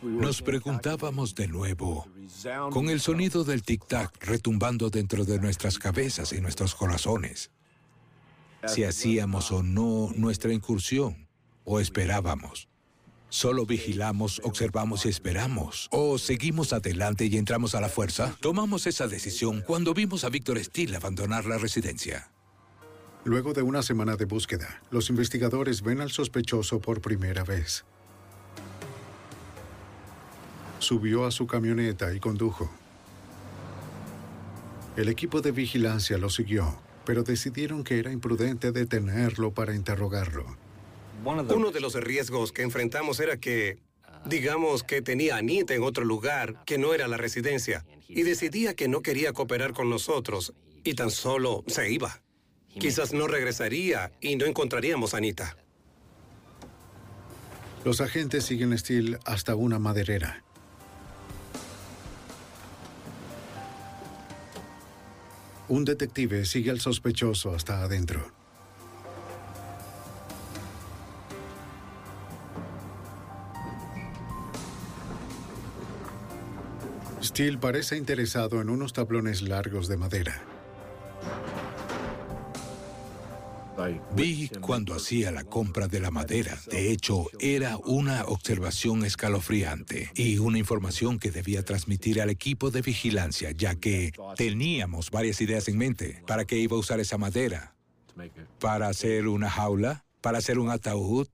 [0.02, 2.08] Nos preguntábamos de nuevo,
[2.72, 7.52] con el sonido del tic-tac retumbando dentro de nuestras cabezas y nuestros corazones,
[8.66, 11.28] si hacíamos o no nuestra incursión,
[11.64, 12.68] o esperábamos.
[13.30, 15.90] Solo vigilamos, observamos y esperamos.
[15.92, 18.36] O seguimos adelante y entramos a la fuerza.
[18.42, 22.32] Tomamos esa decisión cuando vimos a Víctor Steele abandonar la residencia.
[23.28, 27.84] Luego de una semana de búsqueda, los investigadores ven al sospechoso por primera vez.
[30.80, 32.72] Subió a su camioneta y condujo.
[34.96, 40.46] El equipo de vigilancia lo siguió, pero decidieron que era imprudente detenerlo para interrogarlo.
[41.26, 43.78] Uno de los riesgos que enfrentamos era que,
[44.24, 48.74] digamos que tenía a Anita en otro lugar que no era la residencia y decidía
[48.74, 50.54] que no quería cooperar con nosotros
[50.86, 52.22] y tan solo se iba.
[52.80, 55.58] Quizás no regresaría y no encontraríamos a Anita.
[57.84, 60.44] Los agentes siguen a Steele hasta una maderera.
[65.70, 68.32] Un detective sigue al sospechoso hasta adentro.
[77.22, 80.57] Steele parece interesado en unos tablones largos de madera.
[84.16, 86.58] Vi cuando hacía la compra de la madera.
[86.70, 92.82] De hecho, era una observación escalofriante y una información que debía transmitir al equipo de
[92.82, 96.24] vigilancia, ya que teníamos varias ideas en mente.
[96.26, 97.76] ¿Para qué iba a usar esa madera?
[98.60, 100.06] ¿Para hacer una jaula?
[100.22, 101.28] ¿Para hacer un ataúd?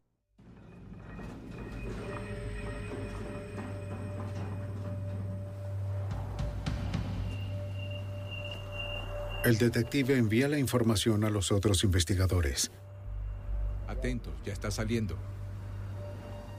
[9.44, 12.72] El detective envía la información a los otros investigadores.
[13.90, 15.18] Atentos, ya está saliendo.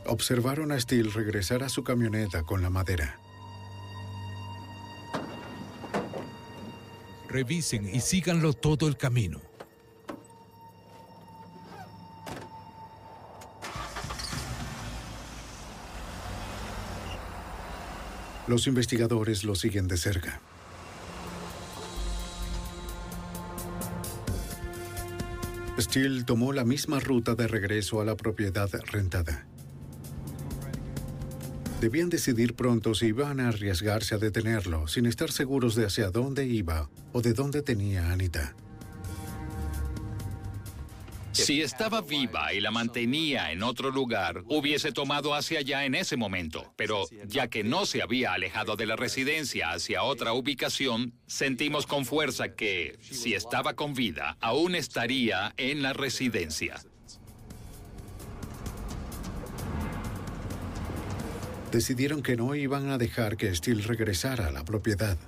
[0.04, 3.18] Observaron a Steele regresar a su camioneta con la madera.
[7.26, 9.40] Revisen y síganlo todo el camino.
[18.46, 20.42] Los investigadores lo siguen de cerca.
[26.26, 29.46] Tomó la misma ruta de regreso a la propiedad rentada.
[31.80, 36.46] Debían decidir pronto si iban a arriesgarse a detenerlo, sin estar seguros de hacia dónde
[36.46, 38.56] iba o de dónde tenía Anita.
[41.34, 46.16] Si estaba viva y la mantenía en otro lugar, hubiese tomado hacia allá en ese
[46.16, 46.72] momento.
[46.76, 52.04] Pero ya que no se había alejado de la residencia hacia otra ubicación, sentimos con
[52.04, 56.76] fuerza que, si estaba con vida, aún estaría en la residencia.
[61.72, 65.18] Decidieron que no iban a dejar que Steele regresara a la propiedad.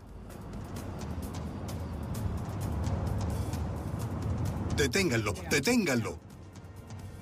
[4.76, 6.20] Deténganlo, deténganlo.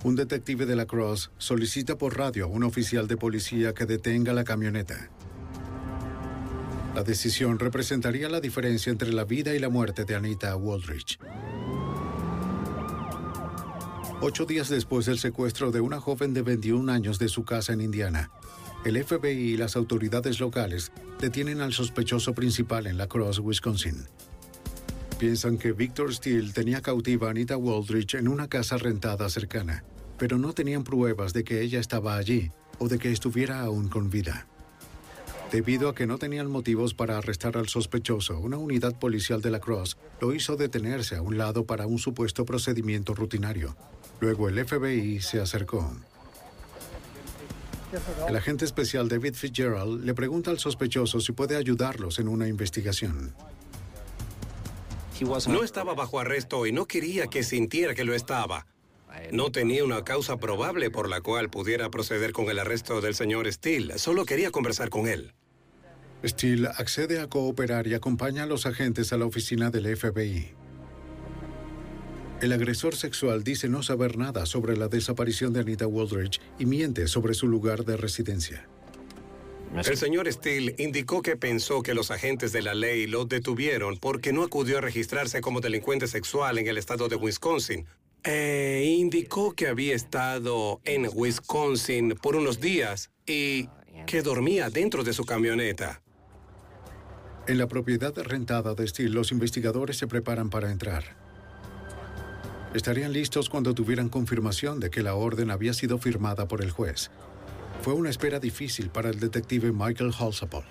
[0.03, 4.33] Un detective de la Cross solicita por radio a un oficial de policía que detenga
[4.33, 5.09] la camioneta.
[6.95, 11.19] La decisión representaría la diferencia entre la vida y la muerte de Anita Waldrich.
[14.21, 17.81] Ocho días después del secuestro de una joven de 21 años de su casa en
[17.81, 18.31] Indiana,
[18.85, 24.07] el FBI y las autoridades locales detienen al sospechoso principal en La Cross, Wisconsin.
[25.19, 29.85] Piensan que Victor Steele tenía cautiva a Anita Waldrich en una casa rentada cercana,
[30.19, 34.11] pero no tenían pruebas de que ella estaba allí o de que estuviera aún con
[34.11, 34.47] vida.
[35.53, 39.61] Debido a que no tenían motivos para arrestar al sospechoso, una unidad policial de la
[39.61, 43.77] Cross lo hizo detenerse a un lado para un supuesto procedimiento rutinario.
[44.21, 45.95] Luego el FBI se acercó.
[48.29, 53.33] El agente especial David Fitzgerald le pregunta al sospechoso si puede ayudarlos en una investigación.
[55.49, 58.67] No estaba bajo arresto y no quería que sintiera que lo estaba.
[59.31, 63.51] No tenía una causa probable por la cual pudiera proceder con el arresto del señor
[63.53, 63.99] Steele.
[63.99, 65.33] Solo quería conversar con él.
[66.25, 70.53] Steele accede a cooperar y acompaña a los agentes a la oficina del FBI.
[72.41, 77.07] El agresor sexual dice no saber nada sobre la desaparición de Anita Waldridge y miente
[77.07, 78.69] sobre su lugar de residencia.
[79.75, 84.33] El señor Steele indicó que pensó que los agentes de la ley lo detuvieron porque
[84.33, 87.85] no acudió a registrarse como delincuente sexual en el estado de Wisconsin.
[88.23, 93.69] E indicó que había estado en Wisconsin por unos días y
[94.07, 96.01] que dormía dentro de su camioneta.
[97.49, 101.17] En la propiedad rentada de Steele, los investigadores se preparan para entrar.
[102.75, 107.11] Estarían listos cuando tuvieran confirmación de que la orden había sido firmada por el juez.
[107.85, 110.65] Fue una espera difícil para el detective Michael Halsapol.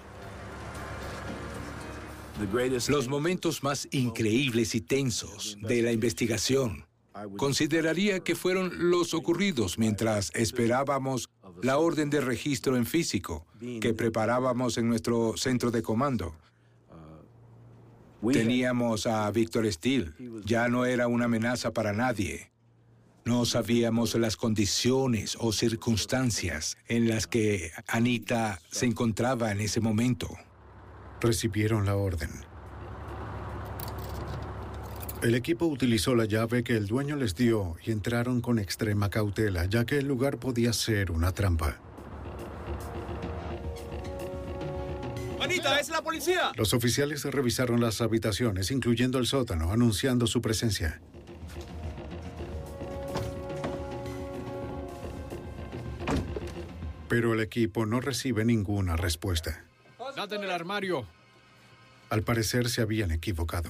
[2.88, 6.88] Los momentos más increíbles y tensos de la investigación
[7.38, 11.30] consideraría que fueron los ocurridos mientras esperábamos
[11.62, 13.46] la orden de registro en físico
[13.80, 16.36] que preparábamos en nuestro centro de comando.
[18.32, 20.14] Teníamos a Víctor Steele.
[20.46, 22.53] Ya no era una amenaza para nadie.
[23.26, 30.30] No sabíamos las condiciones o circunstancias en las que Anita se encontraba en ese momento.
[31.22, 32.30] Recibieron la orden.
[35.22, 39.66] El equipo utilizó la llave que el dueño les dio y entraron con extrema cautela,
[39.66, 41.80] ya que el lugar podía ser una trampa.
[45.40, 46.52] ¡Anita, es la policía!
[46.56, 51.02] Los oficiales revisaron las habitaciones, incluyendo el sótano, anunciando su presencia.
[57.14, 59.64] Pero el equipo no recibe ninguna respuesta.
[60.16, 61.06] Date en el armario.
[62.10, 63.70] Al parecer se habían equivocado.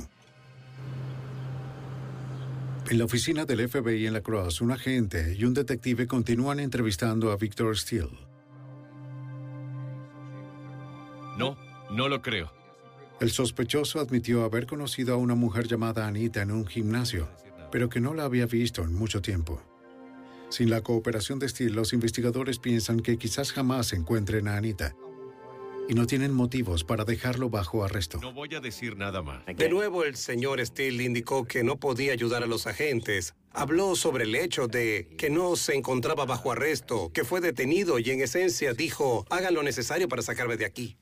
[2.89, 7.33] En la oficina del FBI en La Crosse, un agente y un detective continúan entrevistando
[7.33, 8.17] a Victor Steele.
[11.37, 11.57] No,
[11.91, 12.49] no lo creo.
[13.19, 17.27] El sospechoso admitió haber conocido a una mujer llamada Anita en un gimnasio,
[17.73, 19.61] pero que no la había visto en mucho tiempo.
[20.53, 24.93] Sin la cooperación de Steele, los investigadores piensan que quizás jamás encuentren a Anita
[25.89, 28.19] y no tienen motivos para dejarlo bajo arresto.
[28.21, 29.43] No voy a decir nada más.
[29.47, 33.33] De nuevo, el señor Steele indicó que no podía ayudar a los agentes.
[33.51, 38.11] Habló sobre el hecho de que no se encontraba bajo arresto, que fue detenido y
[38.11, 40.97] en esencia dijo, hagan lo necesario para sacarme de aquí.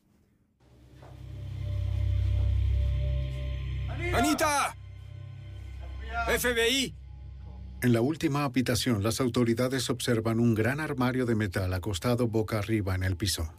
[4.14, 4.78] ¡Anita!
[6.38, 7.01] FBI.
[7.84, 12.94] En la última habitación, las autoridades observan un gran armario de metal acostado boca arriba
[12.94, 13.52] en el piso.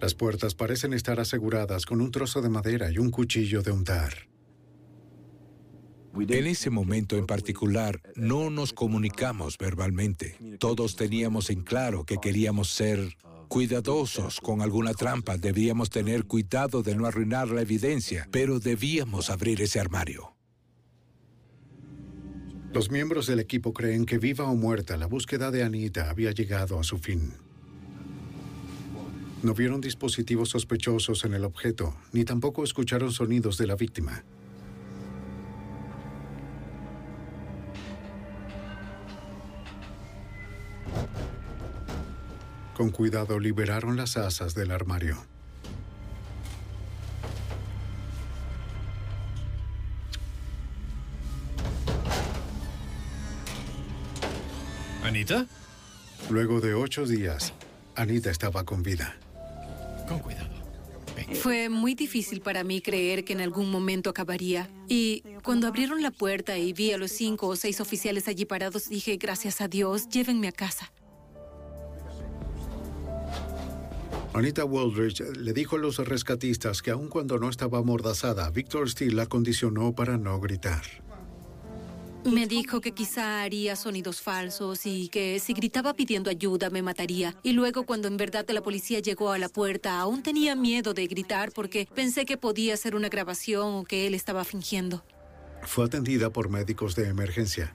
[0.00, 4.28] Las puertas parecen estar aseguradas con un trozo de madera y un cuchillo de untar.
[6.14, 10.36] En ese momento en particular, no nos comunicamos verbalmente.
[10.60, 13.16] Todos teníamos en claro que queríamos ser
[13.48, 15.36] cuidadosos con alguna trampa.
[15.36, 20.37] Debíamos tener cuidado de no arruinar la evidencia, pero debíamos abrir ese armario.
[22.72, 26.78] Los miembros del equipo creen que viva o muerta, la búsqueda de Anita había llegado
[26.78, 27.32] a su fin.
[29.42, 34.24] No vieron dispositivos sospechosos en el objeto, ni tampoco escucharon sonidos de la víctima.
[42.74, 45.16] Con cuidado liberaron las asas del armario.
[55.08, 55.46] ¿Anita?
[56.28, 57.54] Luego de ocho días,
[57.94, 59.16] Anita estaba con vida.
[60.06, 60.50] Con cuidado.
[61.40, 64.68] Fue muy difícil para mí creer que en algún momento acabaría.
[64.86, 68.90] Y cuando abrieron la puerta y vi a los cinco o seis oficiales allí parados,
[68.90, 70.92] dije, gracias a Dios, llévenme a casa.
[74.34, 79.16] Anita Waldridge le dijo a los rescatistas que aun cuando no estaba amordazada, Victor Steele
[79.16, 80.82] la condicionó para no gritar.
[82.30, 87.34] Me dijo que quizá haría sonidos falsos y que si gritaba pidiendo ayuda me mataría.
[87.42, 91.06] Y luego cuando en verdad la policía llegó a la puerta, aún tenía miedo de
[91.06, 95.04] gritar porque pensé que podía ser una grabación o que él estaba fingiendo.
[95.62, 97.74] Fue atendida por médicos de emergencia.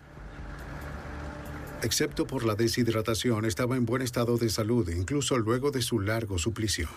[1.82, 6.38] Excepto por la deshidratación, estaba en buen estado de salud, incluso luego de su largo
[6.38, 6.88] suplicio.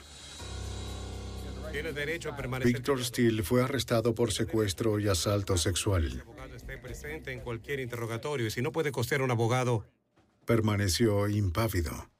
[1.72, 2.72] Tiene derecho a permanecer.
[2.72, 6.24] Victor Steele fue arrestado por secuestro y asalto sexual.
[6.66, 9.86] Esté presente en cualquier interrogatorio y si no puede costear un abogado.
[10.46, 12.10] Permaneció impávido.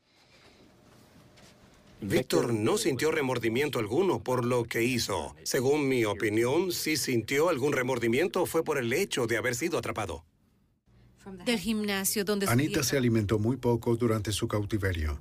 [2.01, 5.35] Víctor no sintió remordimiento alguno por lo que hizo.
[5.43, 10.25] Según mi opinión, si sintió algún remordimiento fue por el hecho de haber sido atrapado.
[11.45, 15.19] Del gimnasio donde Anita se alimentó muy poco durante su cautiverio.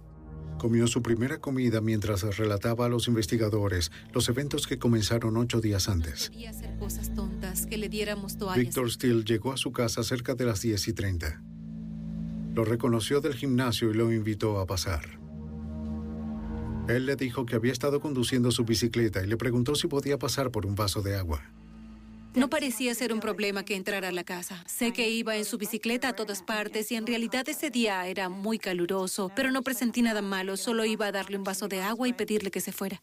[0.66, 5.88] Comió su primera comida mientras relataba a los investigadores los eventos que comenzaron ocho días
[5.88, 6.32] antes.
[6.32, 8.58] Quería hacer cosas tontas, que le diéramos toallas.
[8.58, 11.40] Victor Steele llegó a su casa cerca de las 10 y 30.
[12.56, 15.20] Lo reconoció del gimnasio y lo invitó a pasar.
[16.88, 20.50] Él le dijo que había estado conduciendo su bicicleta y le preguntó si podía pasar
[20.50, 21.44] por un vaso de agua.
[22.36, 24.62] No parecía ser un problema que entrara a la casa.
[24.68, 28.28] Sé que iba en su bicicleta a todas partes y en realidad ese día era
[28.28, 32.10] muy caluroso, pero no presentí nada malo, solo iba a darle un vaso de agua
[32.10, 33.02] y pedirle que se fuera.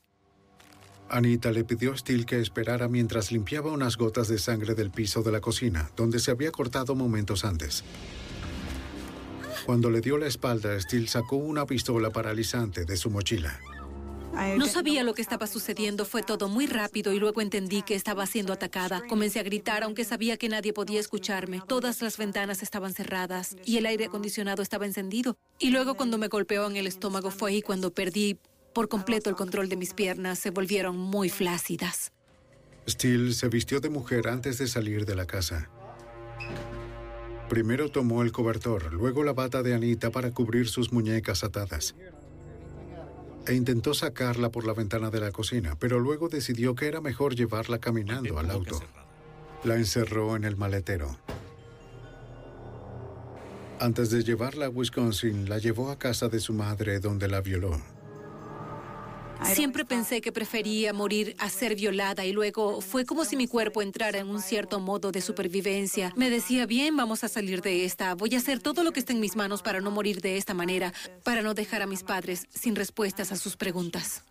[1.08, 5.22] Anita le pidió a Steele que esperara mientras limpiaba unas gotas de sangre del piso
[5.22, 7.84] de la cocina, donde se había cortado momentos antes.
[9.64, 13.58] Cuando le dio la espalda, Steele sacó una pistola paralizante de su mochila.
[14.32, 18.26] No sabía lo que estaba sucediendo, fue todo muy rápido y luego entendí que estaba
[18.26, 19.02] siendo atacada.
[19.06, 21.60] Comencé a gritar aunque sabía que nadie podía escucharme.
[21.66, 25.36] Todas las ventanas estaban cerradas y el aire acondicionado estaba encendido.
[25.58, 28.38] Y luego cuando me golpeó en el estómago fue ahí cuando perdí
[28.74, 32.10] por completo el control de mis piernas, se volvieron muy flácidas.
[32.88, 35.68] Steele se vistió de mujer antes de salir de la casa.
[37.50, 41.94] Primero tomó el cobertor, luego la bata de Anita para cubrir sus muñecas atadas
[43.46, 47.34] e intentó sacarla por la ventana de la cocina, pero luego decidió que era mejor
[47.34, 48.80] llevarla caminando al auto.
[49.64, 51.16] La encerró en el maletero.
[53.80, 57.80] Antes de llevarla a Wisconsin, la llevó a casa de su madre donde la violó.
[59.44, 63.82] Siempre pensé que prefería morir a ser violada y luego fue como si mi cuerpo
[63.82, 66.12] entrara en un cierto modo de supervivencia.
[66.16, 68.14] Me decía, bien, vamos a salir de esta.
[68.14, 70.54] Voy a hacer todo lo que esté en mis manos para no morir de esta
[70.54, 70.92] manera,
[71.24, 74.24] para no dejar a mis padres sin respuestas a sus preguntas.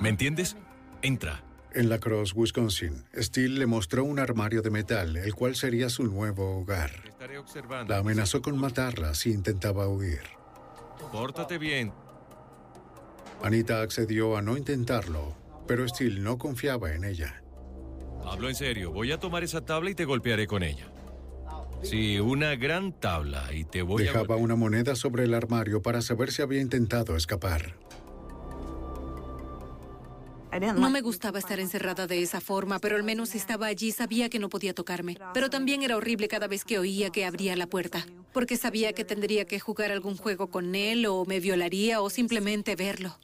[0.00, 0.56] ¿Me entiendes?
[1.02, 1.42] Entra.
[1.72, 6.04] En La Crosse, Wisconsin, Steele le mostró un armario de metal, el cual sería su
[6.04, 6.90] nuevo hogar.
[7.06, 7.92] Estaré observando.
[7.92, 10.22] La amenazó con matarla si intentaba huir.
[11.12, 11.92] Pórtate bien.
[13.42, 17.42] Anita accedió a no intentarlo, pero Steele no confiaba en ella.
[18.24, 18.90] Hablo en serio.
[18.90, 20.90] Voy a tomar esa tabla y te golpearé con ella.
[21.82, 24.12] Sí, una gran tabla y te voy a...
[24.12, 27.76] Dejaba una moneda sobre el armario para saber si había intentado escapar.
[30.60, 34.30] No me gustaba estar encerrada de esa forma, pero al menos si estaba allí sabía
[34.30, 35.18] que no podía tocarme.
[35.34, 39.04] Pero también era horrible cada vez que oía que abría la puerta, porque sabía que
[39.04, 43.18] tendría que jugar algún juego con él o me violaría o simplemente verlo.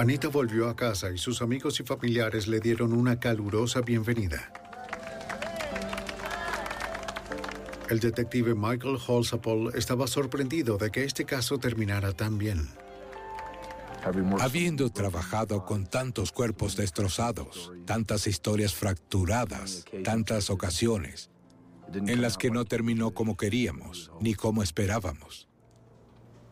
[0.00, 4.50] Anita volvió a casa y sus amigos y familiares le dieron una calurosa bienvenida.
[7.90, 12.66] El detective Michael Holsapple estaba sorprendido de que este caso terminara tan bien.
[14.40, 21.28] Habiendo trabajado con tantos cuerpos destrozados, tantas historias fracturadas, tantas ocasiones,
[21.92, 25.46] en las que no terminó como queríamos, ni como esperábamos.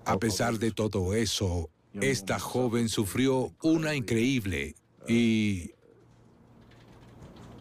[0.05, 4.74] A pesar de todo eso, esta joven sufrió una increíble
[5.07, 5.72] y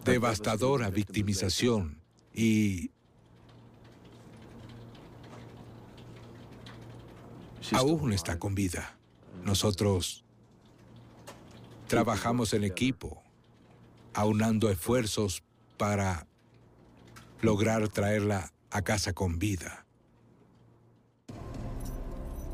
[0.04, 2.02] devastadora victimización
[2.34, 2.92] y
[7.72, 8.98] aún está con vida.
[9.44, 10.24] Nosotros
[11.88, 13.24] trabajamos en equipo,
[14.14, 15.44] aunando esfuerzos
[15.78, 16.28] para
[17.42, 19.87] lograr traerla a casa con vida.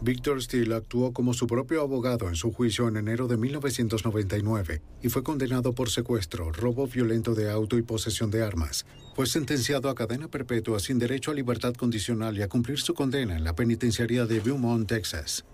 [0.04, 5.08] Victor Steele actuó como su propio abogado en su juicio en enero de 1999 y
[5.08, 8.86] fue condenado por secuestro, robo violento de auto y posesión de armas.
[9.16, 13.38] Fue sentenciado a cadena perpetua sin derecho a libertad condicional y a cumplir su condena
[13.38, 15.46] en la penitenciaría de Beaumont, Texas.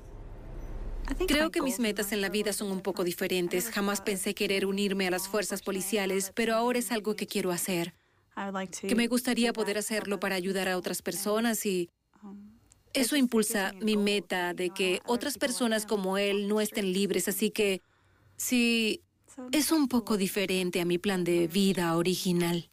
[1.28, 3.70] Creo que mis metas en la vida son un poco diferentes.
[3.70, 7.94] Jamás pensé querer unirme a las fuerzas policiales, pero ahora es algo que quiero hacer.
[8.82, 11.92] Que me gustaría poder hacerlo para ayudar a otras personas y
[12.94, 17.28] eso impulsa mi meta de que otras personas como él no estén libres.
[17.28, 17.82] Así que
[18.38, 19.02] sí,
[19.52, 22.70] es un poco diferente a mi plan de vida original.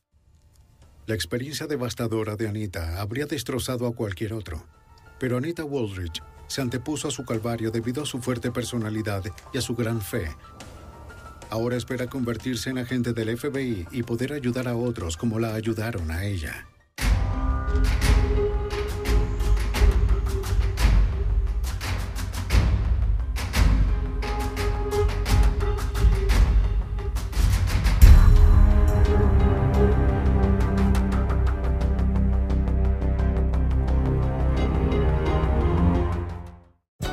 [1.07, 4.67] La experiencia devastadora de Anita habría destrozado a cualquier otro.
[5.19, 9.61] Pero Anita Waldridge se antepuso a su calvario debido a su fuerte personalidad y a
[9.61, 10.29] su gran fe.
[11.49, 16.11] Ahora espera convertirse en agente del FBI y poder ayudar a otros como la ayudaron
[16.11, 16.67] a ella.